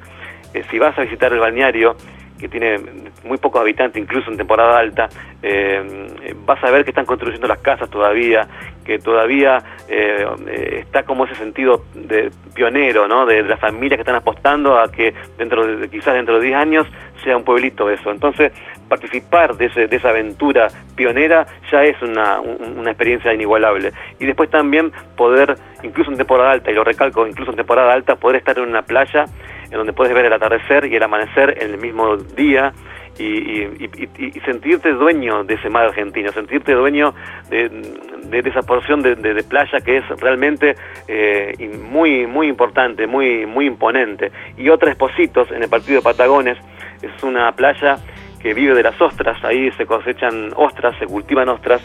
eh, 0.55 0.65
si 0.71 0.79
vas 0.79 0.99
a 0.99 1.03
visitar 1.03 1.33
el 1.33 1.39
balneario, 1.39 1.97
que 2.43 2.49
tiene 2.49 2.77
muy 3.23 3.39
pocos 3.39 3.61
habitantes, 3.61 4.03
incluso 4.03 4.29
en 4.29 4.37
temporada 4.37 4.77
alta, 4.77 5.09
eh, 5.43 6.35
vas 6.45 6.63
a 6.65 6.73
ver 6.73 6.83
que 6.83 6.91
están 6.91 7.07
construyendo 7.07 7.47
las 7.47 7.61
casas 7.61 7.89
todavía, 7.89 8.49
que 8.85 8.99
todavía 8.99 9.63
eh, 9.89 10.81
está 10.81 11.05
como 11.05 11.25
ese 11.25 11.37
sentido 11.37 11.85
de 11.95 12.33
pionero, 12.53 13.07
¿no? 13.07 13.27
De, 13.27 13.45
las 13.45 13.61
familias 13.61 13.97
que 13.97 14.03
están 14.03 14.17
apostando 14.17 14.77
a 14.77 14.91
que 14.91 15.15
dentro 15.39 15.65
de, 15.65 15.89
quizás 15.89 16.15
dentro 16.15 16.41
de 16.41 16.47
10 16.47 16.57
años 16.57 16.87
sea 17.23 17.37
un 17.37 17.45
pueblito 17.45 17.89
eso. 17.89 18.11
Entonces, 18.11 18.53
participar 18.89 19.57
de, 19.57 19.67
esa 19.89 20.09
aventura 20.09 20.67
pionera 20.97 21.47
ya 21.71 21.85
es 21.85 22.03
una, 22.03 22.41
una 22.41 22.91
experiencia 22.91 23.33
inigualable. 23.33 23.93
Y 24.19 24.27
después 24.27 24.51
también 24.51 24.91
poder, 25.17 25.55
incluso 25.85 26.11
en 26.11 26.17
temporada 26.17 26.51
alta, 26.51 26.73
y 26.73 26.75
lo 26.75 26.83
recalco, 26.83 27.25
incluso 27.25 27.53
en 27.53 27.57
temporada 27.57 27.93
alta, 27.93 28.17
poder 28.17 28.39
estar 28.39 28.59
en 28.59 28.69
una 28.69 28.83
playa 28.83 29.27
en 29.73 29.79
donde 29.79 29.95
puedes 29.95 30.15
ver 30.15 30.27
el 30.27 30.33
atardecer 30.33 30.85
y 30.85 30.95
el 30.95 31.03
amanecer 31.03 31.57
en 31.61 31.71
el 31.71 31.79
mismo 31.79 32.17
día 32.17 32.73
y, 33.19 34.41
sentirte 34.45 34.93
dueño 34.93 35.45
de 35.45 35.55
ese 35.55 35.69
mar 35.69 35.85
argentino, 35.87 36.31
sentirte 36.33 36.73
dueño 36.73 37.15
de, 37.51 38.43
esa 38.45 38.63
porción 38.63 39.03
de, 39.03 39.45
playa 39.49 39.81
que 39.81 39.99
es 39.99 40.09
realmente 40.21 40.77
eh, 41.09 41.79
muy 41.91 42.27
muy 42.27 42.49
importante, 42.49 43.07
muy 43.07 43.47
muy 43.47 43.67
imponente. 43.67 44.31
Y 44.57 44.69
otra 44.69 44.91
Espositos, 44.91 45.51
en 45.51 45.63
el 45.63 45.69
partido 45.69 46.01
de 46.01 46.03
Patagones, 46.03 46.59
es 47.01 47.23
una 47.23 47.51
playa 47.53 47.99
que 48.41 48.55
vive 48.55 48.75
de 48.75 48.83
las 48.83 49.01
ostras, 49.01 49.43
ahí 49.45 49.71
se 49.73 49.87
cosechan 49.87 50.53
ostras, 50.57 50.97
se 50.99 51.07
cultivan 51.07 51.49
ostras, 51.49 51.81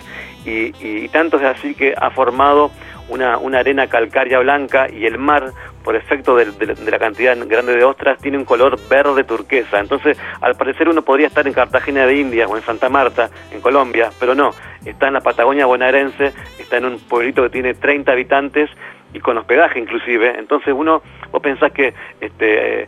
y, 0.45 1.07
tanto 1.09 1.37
es 1.37 1.43
así 1.43 1.75
que 1.75 1.93
ha 1.95 2.09
formado 2.09 2.71
una, 3.09 3.37
una 3.37 3.59
arena 3.59 3.87
calcárea 3.87 4.39
blanca 4.39 4.87
y 4.89 5.05
el 5.05 5.17
mar 5.17 5.51
por 5.87 5.95
efecto 5.95 6.35
de, 6.35 6.45
la 6.91 6.99
cantidad 6.99 7.37
grande 7.47 7.73
de 7.73 7.85
ostras, 7.85 8.19
tiene 8.21 8.37
un 8.37 8.43
color 8.43 8.77
verde 8.89 9.23
turquesa. 9.23 9.79
Entonces, 9.79 10.17
al 10.41 10.55
parecer 10.55 10.89
uno 10.89 11.01
podría 11.01 11.27
estar 11.27 11.47
en 11.47 11.53
Cartagena 11.53 12.05
de 12.05 12.17
Indias 12.17 12.51
o 12.51 12.57
en 12.57 12.63
Santa 12.63 12.89
Marta, 12.89 13.29
en 13.53 13.61
Colombia, 13.61 14.09
pero 14.19 14.35
no, 14.35 14.49
está 14.83 15.07
en 15.07 15.13
la 15.13 15.21
Patagonia 15.21 15.65
bonaerense, 15.65 16.33
está 16.59 16.75
en 16.75 16.87
un 16.87 16.99
pueblito 16.99 17.41
que 17.43 17.51
tiene 17.51 17.73
30 17.73 18.11
habitantes 18.11 18.69
y 19.17 19.19
con 19.19 19.37
hospedaje 19.37 19.79
inclusive. 19.79 20.35
Entonces 20.37 20.73
uno, 20.75 21.01
vos 21.31 21.41
pensás 21.41 21.71
que 21.71 21.93
este, 22.21 22.87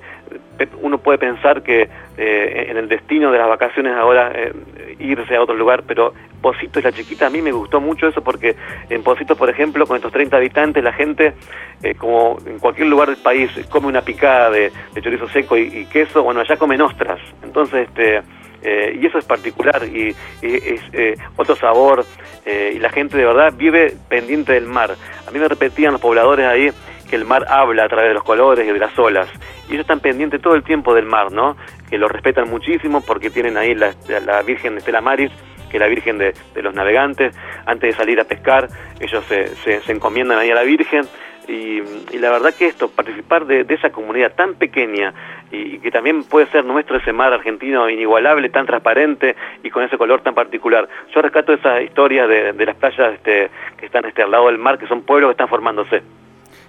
uno 0.82 1.00
puede 1.00 1.18
pensar 1.18 1.64
que 1.64 1.90
eh, 2.18 2.66
en 2.70 2.78
el 2.78 2.88
destino 2.88 3.32
de 3.32 3.40
las 3.40 3.50
vacaciones 3.50 3.96
ahora 3.96 4.32
eh, 4.34 4.54
irse 5.00 5.36
a 5.36 5.42
otro 5.42 5.56
lugar, 5.56 5.84
pero 5.88 6.14
Posito 6.42 6.80
es 6.80 6.86
la 6.86 6.92
chiquita, 6.92 7.28
a 7.28 7.30
mí 7.30 7.42
me 7.42 7.52
gustó 7.52 7.82
mucho 7.82 8.08
eso 8.08 8.24
porque 8.24 8.56
en 8.90 9.04
Posito, 9.04 9.36
por 9.36 9.50
ejemplo, 9.50 9.86
con 9.86 9.98
estos 9.98 10.12
30 10.12 10.38
habitantes, 10.38 10.84
la 10.84 10.94
gente, 10.94 11.34
eh, 11.84 11.96
como 11.96 12.38
en 12.46 12.60
cualquier 12.60 12.88
lugar 12.88 13.10
del 13.10 13.18
país, 13.18 13.52
come 13.70 13.88
una 13.88 14.02
picada 14.02 14.50
de, 14.50 14.72
chorizo 15.02 15.28
seco 15.30 15.58
y, 15.58 15.86
queso, 15.86 16.24
bueno, 16.24 16.42
allá 16.42 16.58
comen 16.58 16.82
ostras. 16.82 17.20
Entonces, 17.44 17.88
este 17.88 18.22
y 18.64 19.06
eso 19.06 19.18
es 19.18 19.26
particular 19.26 19.84
y, 19.86 20.16
es 20.42 20.82
otro 21.38 21.56
sabor 21.56 22.06
y 22.46 22.80
la 22.80 22.90
gente 22.90 23.18
de 23.18 23.26
verdad 23.26 23.54
vive 23.56 23.96
pendiente 24.08 24.54
del 24.54 24.66
mar. 24.66 24.96
A 25.28 25.32
mí 25.32 25.40
me 25.40 25.48
repetían 25.48 25.94
los 25.94 26.02
pobladores 26.02 26.46
ahí 26.46 26.72
que 27.10 27.16
el 27.16 27.26
mar 27.26 27.46
habla 27.50 27.86
a 27.86 27.90
través 27.90 28.10
de 28.10 28.14
los 28.14 28.24
colores 28.24 28.68
y 28.68 28.72
de 28.72 28.80
las 28.80 28.98
olas. 28.98 29.28
Y 29.68 29.74
ellos 29.74 29.82
están 29.82 30.00
pendientes 30.00 30.42
todo 30.42 30.56
el 30.56 30.64
tiempo 30.64 30.94
del 30.94 31.06
mar, 31.06 31.32
¿no? 31.32 31.58
Que 31.90 31.98
lo 31.98 32.08
respetan 32.08 32.50
muchísimo 32.50 33.02
porque 33.02 33.30
tienen 33.30 33.58
ahí 33.58 33.74
la, 33.76 33.94
la 34.26 34.42
Virgen 34.44 34.74
de 34.74 34.80
Estela 34.80 35.02
Maris, 35.02 35.32
que 35.70 35.78
es 35.78 35.82
la 35.82 35.88
Virgen 35.88 36.18
de, 36.18 36.34
los 36.62 36.74
navegantes. 36.74 37.36
Antes 37.66 37.92
de 37.92 37.98
salir 37.98 38.20
a 38.20 38.24
pescar, 38.24 38.68
ellos 39.00 39.24
se, 39.26 39.56
se, 39.56 39.92
encomiendan 39.92 40.38
ahí 40.38 40.52
a 40.52 40.56
la 40.56 40.64
Virgen. 40.64 41.06
Y, 41.50 41.82
la 42.20 42.30
verdad 42.30 42.54
que 42.54 42.68
esto, 42.68 42.90
participar 42.90 43.46
de, 43.46 43.66
esa 43.68 43.90
comunidad 43.90 44.34
tan 44.34 44.54
pequeña 44.54 45.14
y, 45.52 45.80
que 45.80 45.90
también 45.90 46.24
puede 46.24 46.46
ser 46.48 46.64
nuestro 46.64 46.98
ese 46.98 47.12
mar 47.12 47.34
argentino 47.34 47.90
inigualable, 47.90 48.50
tan 48.50 48.68
transparente 48.68 49.36
y 49.64 49.72
con 49.72 49.84
ese 49.84 49.98
color 49.98 50.22
tan 50.22 50.36
particular. 50.36 50.88
Yo 51.14 51.22
rescato 51.22 51.52
esa 51.52 51.82
historia 51.82 52.28
de, 52.28 52.54
de 52.54 52.66
las 52.66 52.76
playas 52.76 53.16
este, 53.16 53.50
que 53.78 53.88
están 53.88 54.06
este, 54.06 54.22
al 54.22 54.32
lado 54.32 54.46
del 54.46 54.60
mar, 54.60 54.78
que 54.78 54.88
son 54.88 55.02
pueblos 55.02 55.30
que 55.30 55.32
están 55.32 55.48
formándose. 55.48 56.04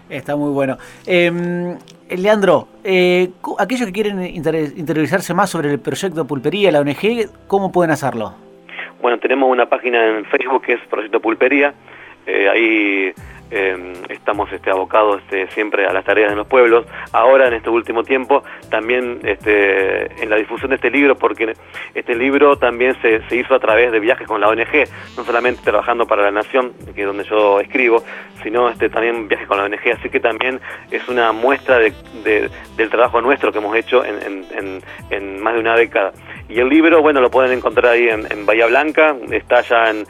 Está 0.08 0.34
muy 0.34 0.50
bueno. 0.50 0.76
Em, 1.06 1.78
Leandro, 2.08 2.66
eh, 2.82 3.28
aquellos 3.58 3.86
que 3.86 3.92
quieren 3.92 4.24
interiorizarse 4.24 5.34
más 5.34 5.50
sobre 5.50 5.70
el 5.70 5.78
proyecto 5.78 6.26
Pulpería, 6.26 6.72
la 6.72 6.80
ONG, 6.80 7.28
¿cómo 7.46 7.70
pueden 7.70 7.92
hacerlo? 7.92 8.34
Bueno, 9.00 9.18
tenemos 9.18 9.48
una 9.48 9.66
página 9.66 10.04
en 10.06 10.24
Facebook 10.24 10.62
que 10.62 10.72
es 10.74 10.80
Proyecto 10.90 11.20
Pulpería. 11.20 11.72
Eh, 12.26 12.48
ahí 12.48 13.14
eh, 13.50 13.94
estamos 14.08 14.50
este, 14.52 14.70
abocados 14.70 15.20
este, 15.22 15.48
siempre 15.48 15.86
a 15.86 15.92
las 15.92 16.04
tareas 16.04 16.30
de 16.30 16.36
los 16.36 16.46
pueblos. 16.46 16.86
Ahora, 17.12 17.48
en 17.48 17.54
este 17.54 17.68
último 17.68 18.04
tiempo, 18.04 18.44
también 18.70 19.20
este, 19.24 20.22
en 20.22 20.30
la 20.30 20.36
difusión 20.36 20.70
de 20.70 20.76
este 20.76 20.90
libro, 20.90 21.16
porque 21.16 21.54
este 21.94 22.14
libro 22.14 22.56
también 22.56 22.96
se, 23.02 23.26
se, 23.28 23.36
hizo 23.36 23.54
a 23.54 23.58
través 23.58 23.90
de 23.90 23.98
viajes 23.98 24.26
con 24.26 24.40
la 24.40 24.48
ONG, 24.48 24.86
no 25.16 25.24
solamente 25.24 25.62
trabajando 25.62 26.06
para 26.06 26.22
la 26.22 26.30
Nación, 26.30 26.72
que 26.94 27.00
es 27.00 27.06
donde 27.06 27.24
yo 27.24 27.60
escribo, 27.60 28.04
sino 28.42 28.68
este, 28.68 28.88
también 28.88 29.26
viajes 29.26 29.48
con 29.48 29.58
la 29.58 29.64
ONG. 29.64 29.92
Así 29.98 30.08
que 30.08 30.20
también 30.20 30.60
es 30.90 31.08
una 31.08 31.32
muestra 31.32 31.78
de, 31.78 31.92
del 32.76 32.90
trabajo 32.90 33.20
nuestro 33.20 33.50
que 33.50 33.58
hemos 33.58 33.76
hecho 33.76 34.04
en, 34.04 34.44
en, 35.10 35.42
más 35.42 35.54
de 35.54 35.60
una 35.60 35.74
década. 35.74 36.12
Y 36.48 36.58
el 36.58 36.68
libro, 36.68 37.00
bueno, 37.00 37.20
lo 37.20 37.30
pueden 37.30 37.52
encontrar 37.52 37.92
ahí 37.92 38.08
en, 38.08 38.46
Bahía 38.46 38.66
Blanca, 38.66 39.14
está 39.30 39.60
ya 39.60 39.90
en, 39.90 40.04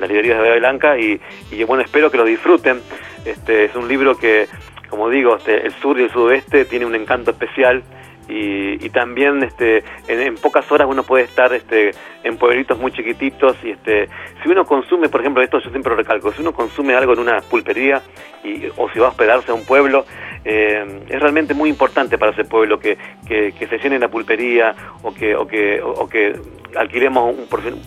las 0.00 0.08
librerías 0.08 0.38
de 0.38 0.42
Bahía 0.42 0.58
Blanca 0.58 0.98
y, 0.98 1.20
y 1.50 1.64
bueno, 1.64 1.82
espero 1.82 2.10
que 2.10 2.16
lo 2.16 2.24
disfruten 2.24 2.41
disfruten. 2.42 2.80
Este, 3.24 3.66
es 3.66 3.76
un 3.76 3.86
libro 3.86 4.16
que, 4.16 4.48
como 4.90 5.08
digo, 5.08 5.36
este, 5.36 5.64
el 5.64 5.72
sur 5.74 5.98
y 6.00 6.04
el 6.04 6.10
sudoeste 6.10 6.64
tiene 6.64 6.86
un 6.86 6.94
encanto 6.96 7.30
especial 7.30 7.84
y, 8.28 8.88
también 8.90 9.42
este, 9.42 9.84
en, 10.08 10.36
pocas 10.36 10.70
horas 10.72 10.88
uno 10.90 11.02
puede 11.02 11.24
estar 11.24 11.52
este, 11.52 11.92
en 12.24 12.36
pueblitos 12.36 12.78
muy 12.78 12.90
chiquititos 12.90 13.56
y 13.62 13.70
este, 13.70 14.08
si 14.42 14.48
uno 14.48 14.64
consume, 14.64 15.08
por 15.08 15.20
ejemplo, 15.20 15.42
esto 15.42 15.60
yo 15.60 15.70
siempre 15.70 15.90
lo 15.90 15.96
recalco, 15.96 16.32
si 16.32 16.40
uno 16.40 16.52
consume 16.52 16.94
algo 16.94 17.12
en 17.12 17.20
una 17.20 17.40
pulpería 17.40 18.02
y, 18.42 18.66
o 18.76 18.90
si 18.90 18.98
va 18.98 19.06
a 19.06 19.10
hospedarse 19.10 19.50
a 19.50 19.54
un 19.54 19.64
pueblo, 19.64 20.04
eh, 20.44 21.04
es 21.08 21.20
realmente 21.20 21.54
muy 21.54 21.70
importante 21.70 22.18
para 22.18 22.32
ese 22.32 22.44
pueblo 22.44 22.78
que, 22.78 22.96
que, 23.26 23.66
se 23.66 23.78
llene 23.78 23.98
la 23.98 24.08
pulpería 24.08 24.74
o 25.02 25.14
que, 25.14 25.34
o 25.34 25.46
que, 25.46 25.80
que 26.10 26.40
alquilemos 26.76 27.34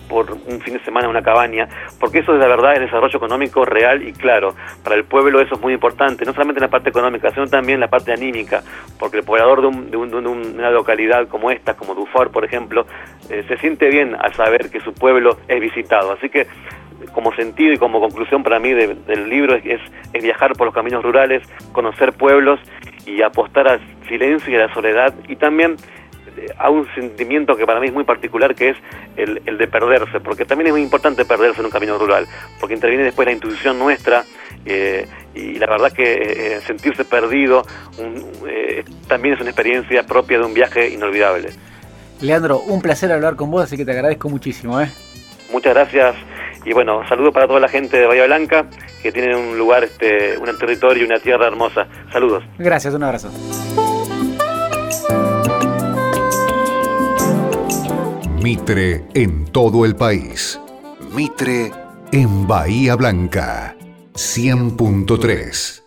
por, 0.09 0.31
un 0.31 0.61
fin 0.61 0.73
de 0.73 0.83
semana 0.83 1.09
una 1.09 1.21
cabaña, 1.21 1.67
porque 1.99 2.19
eso 2.19 2.33
es 2.33 2.39
la 2.39 2.47
verdad 2.47 2.75
el 2.75 2.85
desarrollo 2.85 3.17
económico 3.17 3.65
real 3.65 4.07
y 4.07 4.13
claro. 4.13 4.55
Para 4.83 4.95
el 4.95 5.03
pueblo 5.03 5.39
eso 5.41 5.55
es 5.55 5.61
muy 5.61 5.73
importante, 5.73 6.25
no 6.25 6.33
solamente 6.33 6.59
en 6.59 6.63
la 6.63 6.69
parte 6.69 6.89
económica, 6.89 7.31
sino 7.31 7.47
también 7.47 7.75
en 7.75 7.81
la 7.81 7.89
parte 7.89 8.13
anímica, 8.13 8.63
porque 8.99 9.17
el 9.17 9.23
poblador 9.23 9.61
de, 9.61 9.97
una 9.97 10.69
localidad 10.69 11.27
como 11.27 11.51
esta, 11.51 11.75
como 11.75 11.95
Dufour, 11.95 12.31
por 12.31 12.45
ejemplo, 12.45 12.85
eh, 13.29 13.43
se 13.47 13.57
siente 13.57 13.89
bien 13.89 14.15
al 14.15 14.33
saber 14.33 14.69
que 14.69 14.79
su 14.79 14.93
pueblo 14.93 15.37
es 15.47 15.59
visitado. 15.59 16.11
Así 16.13 16.29
que 16.29 16.47
como 17.13 17.33
sentido 17.33 17.73
y 17.73 17.77
como 17.77 17.99
conclusión 17.99 18.43
para 18.43 18.59
mí 18.59 18.73
del 18.73 19.29
libro 19.29 19.55
es, 19.55 19.81
es, 20.13 20.23
viajar 20.23 20.53
por 20.53 20.67
los 20.67 20.73
caminos 20.73 21.03
rurales, 21.03 21.43
conocer 21.71 22.13
pueblos 22.13 22.59
y 23.05 23.21
apostar 23.21 23.67
al 23.67 23.79
silencio 24.07 24.51
y 24.51 24.55
a 24.55 24.67
la 24.67 24.73
soledad 24.73 25.13
y 25.27 25.35
también 25.35 25.77
a 26.57 26.69
un 26.69 26.87
sentimiento 26.95 27.55
que 27.55 27.65
para 27.65 27.79
mí 27.79 27.87
es 27.87 27.93
muy 27.93 28.03
particular, 28.03 28.55
que 28.55 28.69
es 28.69 28.77
el, 29.15 29.57
de 29.57 29.67
perderse, 29.67 30.19
porque 30.19 30.45
también 30.45 30.67
es 30.67 30.73
muy 30.73 30.81
importante 30.81 31.25
perderse 31.25 31.59
en 31.59 31.65
un 31.65 31.71
camino 31.71 31.97
rural, 31.97 32.27
porque 32.59 32.75
interviene 32.75 33.03
después 33.03 33.25
la 33.25 33.31
intuición 33.31 33.79
nuestra 33.79 34.23
eh, 34.65 35.07
y 35.33 35.53
la 35.55 35.67
verdad 35.67 35.91
que 35.91 36.55
eh, 36.55 36.61
sentirse 36.65 37.05
perdido 37.05 37.65
eh, 38.47 38.83
también 39.07 39.35
es 39.35 39.41
una 39.41 39.49
experiencia 39.49 40.03
propia 40.03 40.39
de 40.39 40.45
un 40.45 40.53
viaje 40.53 40.89
inolvidable. 40.89 41.49
Leandro, 42.21 42.59
un 42.59 42.81
placer 42.81 43.11
hablar 43.11 43.35
con 43.35 43.51
vos, 43.51 43.63
así 43.63 43.77
que 43.77 43.85
te 43.85 43.91
agradezco 43.91 44.29
muchísimo. 44.29 44.79
Muchas 45.51 45.73
gracias 45.73 46.15
y 46.65 46.73
bueno, 46.73 47.07
saludo 47.07 47.31
para 47.31 47.47
toda 47.47 47.59
la 47.59 47.69
gente 47.69 47.97
de 47.97 48.07
Bahía 48.07 48.25
Blanca 48.25 48.65
que 49.01 49.11
tienen 49.11 49.35
un 49.35 49.57
lugar, 49.57 49.83
este, 49.83 50.37
un 50.37 50.45
territorio 50.57 51.03
y 51.03 51.05
una 51.05 51.19
tierra 51.19 51.47
hermosa. 51.47 51.87
Saludos. 52.11 52.43
Gracias, 52.57 52.93
un 52.93 53.03
abrazo. 53.03 53.31
Mitre 58.41 59.05
en 59.13 59.45
todo 59.45 59.85
el 59.85 59.95
país. 59.95 60.59
Mitre 61.13 61.71
en 62.11 62.47
Bahía 62.47 62.95
Blanca. 62.95 63.75
100.3. 64.13 65.84